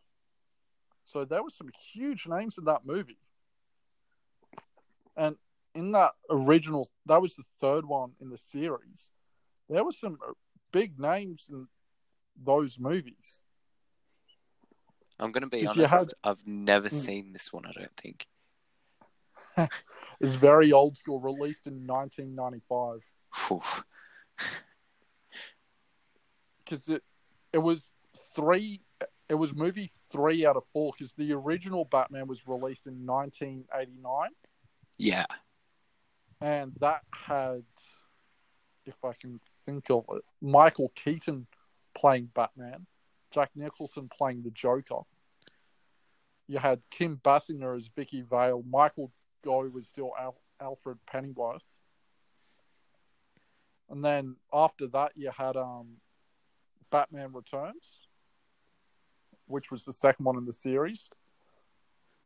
So 1.11 1.25
there 1.25 1.41
were 1.41 1.49
some 1.49 1.69
huge 1.91 2.27
names 2.27 2.59
in 2.59 2.65
that 2.65 2.85
movie. 2.85 3.17
And 5.17 5.37
in 5.73 5.91
that 5.93 6.11
original, 6.29 6.87
that 7.07 7.19
was 7.19 7.35
the 7.35 7.43
third 7.59 7.83
one 7.85 8.11
in 8.21 8.29
the 8.29 8.37
series. 8.37 9.09
There 9.69 9.83
were 9.83 9.91
some 9.91 10.19
big 10.71 10.99
names 10.99 11.47
in 11.49 11.67
those 12.43 12.77
movies. 12.77 13.41
I'm 15.19 15.31
going 15.31 15.41
to 15.41 15.47
be 15.47 15.65
honest. 15.65 15.91
had- 15.93 16.13
I've 16.23 16.45
never 16.45 16.89
Mm. 16.89 16.93
seen 16.93 17.33
this 17.33 17.51
one. 17.51 17.65
I 17.65 17.71
don't 17.71 17.97
think. 17.97 18.27
It's 20.21 20.35
very 20.35 20.71
old 20.71 20.95
school, 20.97 21.19
released 21.21 21.65
in 21.65 21.87
1995. 21.87 23.03
Because 26.63 26.87
it 26.89 27.03
it 27.51 27.57
was 27.57 27.91
three 28.35 28.81
it 29.29 29.35
was 29.35 29.53
movie 29.55 29.89
three 30.11 30.45
out 30.45 30.57
of 30.57 30.63
four 30.73 30.91
because 30.91 31.13
the 31.13 31.31
original 31.33 31.85
batman 31.85 32.27
was 32.27 32.47
released 32.47 32.87
in 32.87 33.05
1989 33.05 34.29
Yeah. 34.97 35.25
and 36.41 36.73
that 36.79 37.01
had 37.13 37.63
if 38.85 38.95
i 39.03 39.13
can 39.13 39.39
think 39.65 39.89
of 39.89 40.05
it 40.11 40.23
michael 40.41 40.91
keaton 40.95 41.47
playing 41.95 42.29
batman 42.33 42.85
jack 43.31 43.51
nicholson 43.55 44.09
playing 44.09 44.41
the 44.43 44.49
joker. 44.51 45.01
You 46.47 46.57
had 46.57 46.81
kim 46.89 47.17
basinger 47.23 47.75
as 47.77 47.87
vicki 47.95 48.23
vale. 48.23 48.63
Michael 48.67 49.11
gough 49.43 49.71
was 49.71 49.87
still 49.87 50.13
Al- 50.19 50.41
alfred 50.59 50.97
pennyworth. 51.05 51.75
And 53.87 54.03
then 54.03 54.37
after 54.51 54.87
that 54.87 55.11
you 55.15 55.29
had 55.29 55.55
um 55.57 55.97
Batman 56.91 57.33
Returns, 57.33 58.07
which 59.49 59.71
was 59.71 59.83
the 59.83 59.93
second 59.93 60.25
one 60.25 60.37
in 60.37 60.45
the 60.45 60.53
series. 60.53 61.09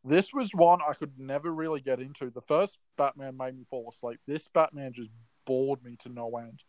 This 0.04 0.34
was 0.34 0.54
one 0.54 0.80
I 0.88 0.94
could 0.94 1.18
never 1.18 1.52
really 1.52 1.80
get 1.80 2.02
into. 2.02 2.30
The 2.30 2.42
first 2.42 2.78
Batman 2.98 3.38
made 3.38 3.58
me 3.58 3.64
fall 3.70 3.90
asleep. 3.90 4.20
This 4.28 4.50
Batman 4.54 4.92
just 4.94 5.12
bored 5.46 5.84
me 5.84 5.96
to 6.00 6.10
no 6.10 6.38
end. 6.38 6.62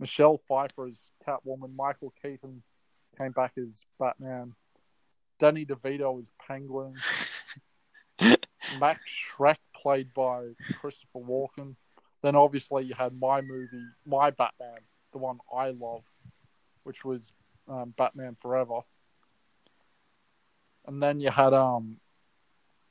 Michelle 0.00 0.38
Pfeiffer 0.48 0.86
as 0.86 1.12
Catwoman, 1.26 1.76
Michael 1.76 2.12
Keaton 2.20 2.62
came 3.18 3.32
back 3.32 3.52
as 3.58 3.84
Batman, 3.98 4.54
Danny 5.38 5.64
DeVito 5.64 6.20
as 6.20 6.30
Penguin, 6.46 6.94
Max 8.80 9.00
Shreck 9.06 9.58
played 9.74 10.12
by 10.14 10.48
Christopher 10.80 11.20
Walken. 11.20 11.76
Then 12.22 12.34
obviously 12.34 12.84
you 12.84 12.94
had 12.94 13.16
my 13.20 13.40
movie, 13.40 13.84
my 14.06 14.30
Batman, 14.30 14.76
the 15.12 15.18
one 15.18 15.38
I 15.54 15.70
love, 15.70 16.02
which 16.82 17.04
was 17.04 17.32
um, 17.68 17.94
Batman 17.96 18.36
Forever. 18.40 18.80
And 20.86 21.02
then 21.02 21.20
you 21.20 21.30
had 21.30 21.54
um 21.54 22.00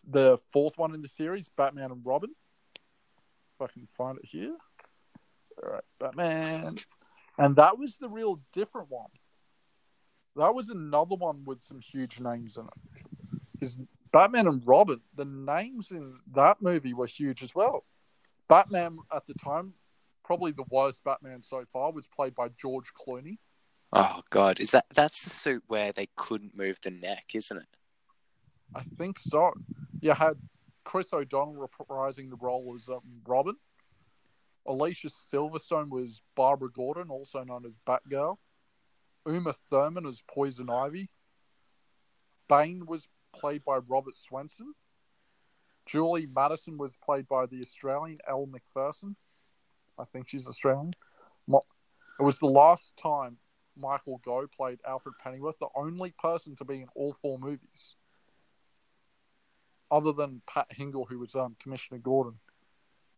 the 0.08 0.38
fourth 0.52 0.78
one 0.78 0.93
in 0.93 1.02
the 1.02 1.08
series, 1.08 1.49
Batman 1.49 1.91
and 1.91 2.06
Robin. 2.06 2.32
If 3.56 3.69
I 3.69 3.71
can 3.71 3.88
find 3.97 4.17
it 4.17 4.25
here. 4.25 4.56
All 5.62 5.73
right, 5.73 5.84
Batman. 5.99 6.78
And 7.38 7.56
that 7.56 7.78
was 7.78 7.97
the 7.97 8.10
real 8.10 8.39
different 8.54 8.89
one. 8.89 9.10
That 10.36 10.56
was 10.56 10.69
another 10.69 11.15
one 11.15 11.43
with 11.45 11.62
some 11.63 11.80
huge 11.80 12.19
names 12.19 12.58
in 12.58 12.65
it. 12.65 13.41
Because 13.54 13.80
Batman 14.12 14.47
and 14.47 14.65
Robin, 14.65 15.02
the 15.15 15.25
names 15.25 15.91
in 15.91 16.15
that 16.34 16.62
movie 16.62 16.93
were 16.93 17.08
huge 17.08 17.43
as 17.43 17.54
well. 17.54 17.84
Batman 18.47 18.97
at 19.13 19.28
the 19.28 19.34
time, 19.36 19.73
probably 20.23 20.52
the 20.52 20.63
worst 20.69 21.04
Batman 21.04 21.43
so 21.43 21.65
far, 21.71 21.91
was 21.91 22.08
played 22.08 22.36
by 22.36 22.49
George 22.60 22.91
Clooney. 22.93 23.38
Oh 23.91 24.21
God, 24.30 24.60
is 24.60 24.71
that 24.71 24.86
that's 24.93 25.23
the 25.23 25.30
suit 25.30 25.63
where 25.67 25.91
they 25.91 26.08
couldn't 26.15 26.58
move 26.58 26.80
the 26.82 26.91
neck, 26.91 27.25
isn't 27.34 27.58
it? 27.58 27.78
I 28.75 28.82
think 28.82 29.19
so. 29.19 29.53
You 30.01 30.13
had 30.13 30.34
Chris 30.84 31.12
O'Donnell 31.13 31.55
reprising 31.55 32.29
the 32.29 32.38
role 32.38 32.73
as 32.75 32.88
um, 32.89 33.01
Robin. 33.27 33.55
Alicia 34.65 35.10
Silverstone 35.10 35.89
was 35.89 36.21
Barbara 36.36 36.69
Gordon, 36.71 37.10
also 37.10 37.43
known 37.43 37.65
as 37.65 37.73
Batgirl. 37.88 38.38
Uma 39.27 39.53
Thurman 39.53 40.05
as 40.05 40.21
Poison 40.27 40.69
Ivy. 40.69 41.10
Bane 42.47 42.86
was 42.86 43.08
played 43.34 43.63
by 43.63 43.77
Robert 43.77 44.15
Swenson. 44.15 44.73
Julie 45.86 46.27
Madison 46.36 46.77
was 46.77 46.97
played 46.97 47.27
by 47.27 47.45
the 47.45 47.62
Australian 47.62 48.17
Elle 48.27 48.47
Macpherson. 48.47 49.15
I 49.97 50.05
think 50.05 50.27
she's 50.27 50.47
Australian. 50.47 50.93
It 51.47 52.23
was 52.23 52.38
the 52.39 52.47
last 52.47 52.95
time 52.97 53.38
Michael 53.75 54.21
Gough 54.23 54.51
played 54.55 54.79
Alfred 54.88 55.15
Pennyworth, 55.23 55.58
the 55.60 55.67
only 55.75 56.13
person 56.19 56.55
to 56.58 56.65
be 56.65 56.82
in 56.82 56.88
all 56.95 57.15
four 57.21 57.39
movies 57.39 57.95
other 59.91 60.12
than 60.12 60.41
Pat 60.47 60.67
Hingle, 60.78 61.06
who 61.08 61.19
was 61.19 61.36
um, 61.36 61.56
Commissioner 61.62 61.99
Gordon. 61.99 62.39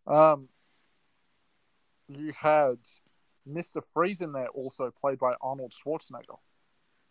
Um, 0.07 0.49
you 2.07 2.33
had 2.33 2.77
Mister 3.45 3.81
Freeze 3.93 4.21
in 4.21 4.31
there, 4.33 4.47
also 4.47 4.91
played 5.01 5.19
by 5.19 5.33
Arnold 5.41 5.73
Schwarzenegger. 5.73 6.37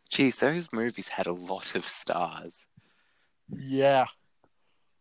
Geez, 0.08 0.40
those 0.40 0.72
movies 0.72 1.08
had 1.08 1.26
a 1.26 1.32
lot 1.32 1.76
of 1.76 1.84
stars. 1.84 2.66
Yeah, 3.56 4.06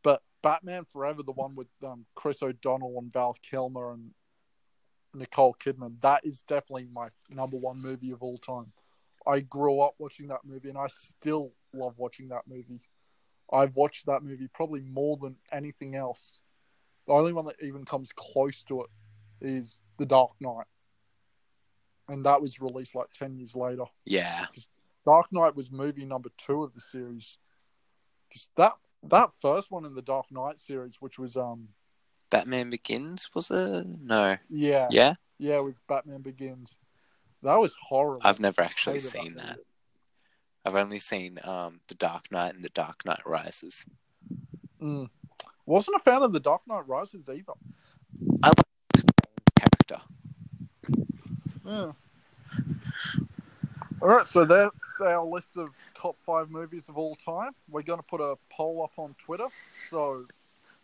but 0.03 0.21
Batman 0.41 0.85
Forever, 0.85 1.23
the 1.23 1.31
one 1.31 1.55
with 1.55 1.67
um, 1.85 2.05
Chris 2.15 2.41
O'Donnell 2.41 2.97
and 2.99 3.11
Val 3.11 3.35
Kilmer 3.41 3.93
and 3.93 4.11
Nicole 5.13 5.55
Kidman, 5.63 5.99
that 6.01 6.25
is 6.25 6.41
definitely 6.47 6.87
my 6.93 7.09
number 7.29 7.57
one 7.57 7.81
movie 7.81 8.11
of 8.11 8.21
all 8.21 8.37
time. 8.37 8.71
I 9.27 9.39
grew 9.41 9.81
up 9.81 9.95
watching 9.99 10.27
that 10.27 10.45
movie, 10.45 10.69
and 10.69 10.77
I 10.77 10.87
still 10.87 11.51
love 11.73 11.95
watching 11.97 12.29
that 12.29 12.43
movie. 12.47 12.79
I've 13.51 13.75
watched 13.75 14.05
that 14.05 14.23
movie 14.23 14.47
probably 14.53 14.81
more 14.81 15.17
than 15.17 15.35
anything 15.51 15.95
else. 15.95 16.41
The 17.07 17.13
only 17.13 17.33
one 17.33 17.45
that 17.45 17.55
even 17.63 17.85
comes 17.85 18.11
close 18.15 18.61
to 18.63 18.81
it 18.81 18.89
is 19.41 19.79
The 19.97 20.05
Dark 20.05 20.31
Knight. 20.39 20.67
And 22.07 22.25
that 22.25 22.41
was 22.41 22.59
released 22.59 22.95
like 22.95 23.11
10 23.13 23.37
years 23.37 23.55
later. 23.55 23.85
Yeah, 24.05 24.45
Dark 25.05 25.31
Knight 25.31 25.55
was 25.55 25.71
movie 25.71 26.05
number 26.05 26.29
two 26.37 26.63
of 26.63 26.73
the 26.73 26.81
series. 26.81 27.37
'Cause 28.31 28.49
that 28.55 28.73
that 29.03 29.33
first 29.41 29.71
one 29.71 29.85
in 29.85 29.95
the 29.95 30.01
Dark 30.01 30.31
Knight 30.31 30.59
series, 30.59 31.01
which 31.01 31.17
was 31.17 31.37
um 31.37 31.69
Batman 32.29 32.69
Begins 32.69 33.33
was 33.33 33.49
it? 33.49 33.87
No, 33.87 34.37
yeah 34.49 34.87
yeah, 34.91 35.13
yeah 35.39 35.55
it 35.57 35.63
was 35.63 35.79
Batman 35.87 36.21
Begins. 36.21 36.77
That 37.41 37.55
was 37.55 37.73
horrible. 37.81 38.21
I've 38.27 38.39
never 38.39 38.61
actually 38.61 38.99
seen 38.99 39.35
that. 39.35 39.57
movie. 39.57 39.68
I've 40.69 40.75
only 40.75 40.99
seen 40.99 41.39
um 41.45 41.79
the 41.87 41.95
Dark 41.95 42.31
Knight 42.31 42.53
and 42.53 42.63
the 42.63 42.69
Dark 42.69 43.03
Knight 43.03 43.25
Rises. 43.25 43.87
Mm. 44.79 45.09
Wasn't 45.65 45.95
a 45.95 45.99
fan 45.99 46.21
of 46.21 46.31
the 46.31 46.39
Dark 46.39 46.61
Knight 46.67 46.87
Rises 46.87 47.27
either. 47.27 47.53
Character. 49.55 50.01
Yeah. 51.65 51.91
All 54.01 54.07
right, 54.07 54.27
so 54.27 54.45
that's 54.45 55.01
our 55.01 55.25
list 55.25 55.57
of 55.57 55.69
top 55.95 56.15
five 56.23 56.51
movies 56.51 56.87
of 56.87 56.97
all 56.99 57.15
time. 57.15 57.53
We're 57.69 57.81
going 57.81 57.99
to 57.99 58.05
put 58.07 58.21
a 58.21 58.35
poll 58.51 58.83
up 58.83 58.91
on 58.97 59.15
Twitter, 59.17 59.47
so 59.89 60.21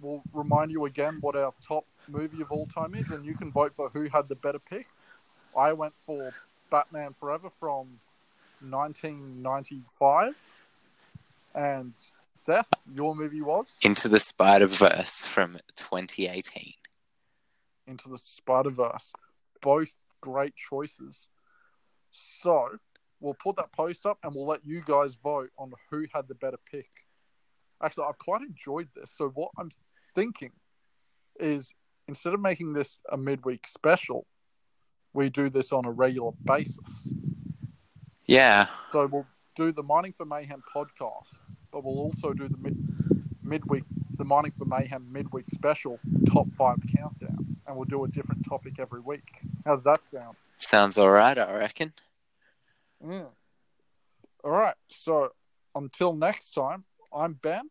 we'll 0.01 0.23
remind 0.33 0.71
you 0.71 0.85
again 0.85 1.19
what 1.21 1.35
our 1.35 1.53
top 1.65 1.85
movie 2.07 2.41
of 2.41 2.51
all 2.51 2.65
time 2.65 2.95
is, 2.95 3.11
and 3.11 3.23
you 3.23 3.35
can 3.35 3.51
vote 3.51 3.73
for 3.75 3.89
who 3.89 4.09
had 4.09 4.27
the 4.27 4.35
better 4.37 4.59
pick. 4.67 4.87
I 5.57 5.73
went 5.73 5.93
for 5.93 6.33
Batman 6.71 7.13
Forever 7.13 7.49
from 7.59 7.99
1995, 8.61 10.35
and 11.55 11.93
Seth, 12.35 12.67
your 12.93 13.15
movie 13.15 13.41
was 13.41 13.67
Into 13.83 14.07
the 14.07 14.19
Spider 14.19 14.67
Verse 14.67 15.25
from 15.25 15.57
2018. 15.75 16.73
Into 17.87 18.09
the 18.09 18.17
Spider 18.17 18.69
Verse. 18.69 19.13
Both 19.61 19.97
great 20.21 20.55
choices. 20.55 21.27
So 22.11 22.69
we'll 23.19 23.35
put 23.35 23.55
that 23.55 23.71
post 23.71 24.05
up 24.05 24.19
and 24.23 24.35
we'll 24.35 24.45
let 24.45 24.65
you 24.65 24.81
guys 24.85 25.15
vote 25.15 25.49
on 25.57 25.71
who 25.89 26.05
had 26.13 26.27
the 26.27 26.35
better 26.35 26.59
pick. 26.71 26.89
Actually, 27.81 28.05
I've 28.09 28.17
quite 28.17 28.41
enjoyed 28.41 28.89
this. 28.95 29.11
So 29.15 29.29
what 29.29 29.51
I'm 29.57 29.71
thinking 30.13 30.51
is 31.39 31.73
instead 32.07 32.33
of 32.33 32.39
making 32.39 32.73
this 32.73 32.99
a 33.11 33.17
midweek 33.17 33.67
special, 33.67 34.25
we 35.13 35.29
do 35.29 35.49
this 35.49 35.71
on 35.71 35.85
a 35.85 35.91
regular 35.91 36.31
basis. 36.43 37.11
Yeah, 38.27 38.67
So 38.91 39.05
we'll 39.07 39.27
do 39.55 39.71
the 39.71 39.83
Mining 39.83 40.13
for 40.17 40.25
Mayhem 40.25 40.63
podcast, 40.73 41.39
but 41.71 41.83
we'll 41.83 41.99
also 41.99 42.33
do 42.33 42.47
the 42.47 42.57
mid- 42.57 43.35
midweek, 43.43 43.83
the 44.17 44.25
Mining 44.25 44.51
for 44.51 44.65
Mayhem 44.65 45.07
midweek 45.11 45.45
special 45.51 45.99
top 46.31 46.47
five 46.57 46.77
countdown, 46.95 47.57
and 47.67 47.75
we'll 47.75 47.85
do 47.85 48.03
a 48.03 48.07
different 48.07 48.43
topic 48.47 48.79
every 48.79 48.99
week. 49.01 49.41
How's 49.63 49.83
that 49.83 50.03
sound? 50.03 50.35
sounds 50.57 50.97
alright, 50.97 51.37
I 51.37 51.55
reckon. 51.55 51.93
Yeah. 53.07 53.25
All 54.43 54.51
right. 54.51 54.75
So 54.89 55.29
until 55.75 56.13
next 56.13 56.51
time, 56.53 56.83
I'm 57.13 57.33
Ben 57.33 57.69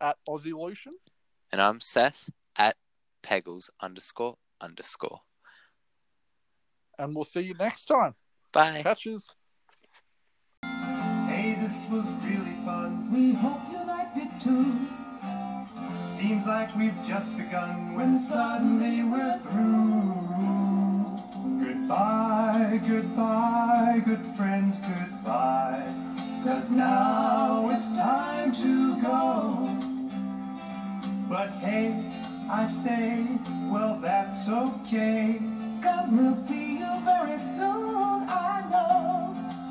at 0.00 0.16
Aussie 0.28 0.52
Lucian. 0.52 0.92
And 1.52 1.62
I'm 1.62 1.80
Seth 1.80 2.28
at 2.58 2.76
Peggles 3.22 3.70
underscore 3.80 4.36
underscore. 4.60 5.20
And 6.98 7.14
we'll 7.14 7.24
see 7.24 7.40
you 7.40 7.54
next 7.54 7.86
time. 7.86 8.14
Bye. 8.52 8.80
Catches. 8.82 9.34
This 11.74 11.90
was 11.90 12.06
really 12.22 12.54
fun. 12.64 13.10
We 13.12 13.32
hope 13.32 13.60
you 13.68 13.84
liked 13.84 14.16
it 14.16 14.30
too. 14.40 14.86
Seems 16.04 16.46
like 16.46 16.72
we've 16.76 17.02
just 17.04 17.36
begun 17.36 17.96
when 17.96 18.16
suddenly 18.16 19.02
we're 19.02 19.40
through. 19.40 20.14
Goodbye, 21.64 22.80
goodbye, 22.86 24.00
good 24.04 24.24
friends, 24.36 24.76
goodbye. 24.76 25.84
Cause 26.44 26.70
now 26.70 27.68
it's 27.70 27.90
time 27.98 28.52
to 28.52 29.02
go. 29.02 29.76
But 31.28 31.50
hey, 31.58 31.92
I 32.48 32.66
say, 32.66 33.26
well, 33.64 33.98
that's 34.00 34.48
okay. 34.48 35.42
Cause 35.82 36.14
we'll 36.14 36.36
see 36.36 36.78
you 36.78 37.00
very 37.04 37.38
soon. 37.40 38.13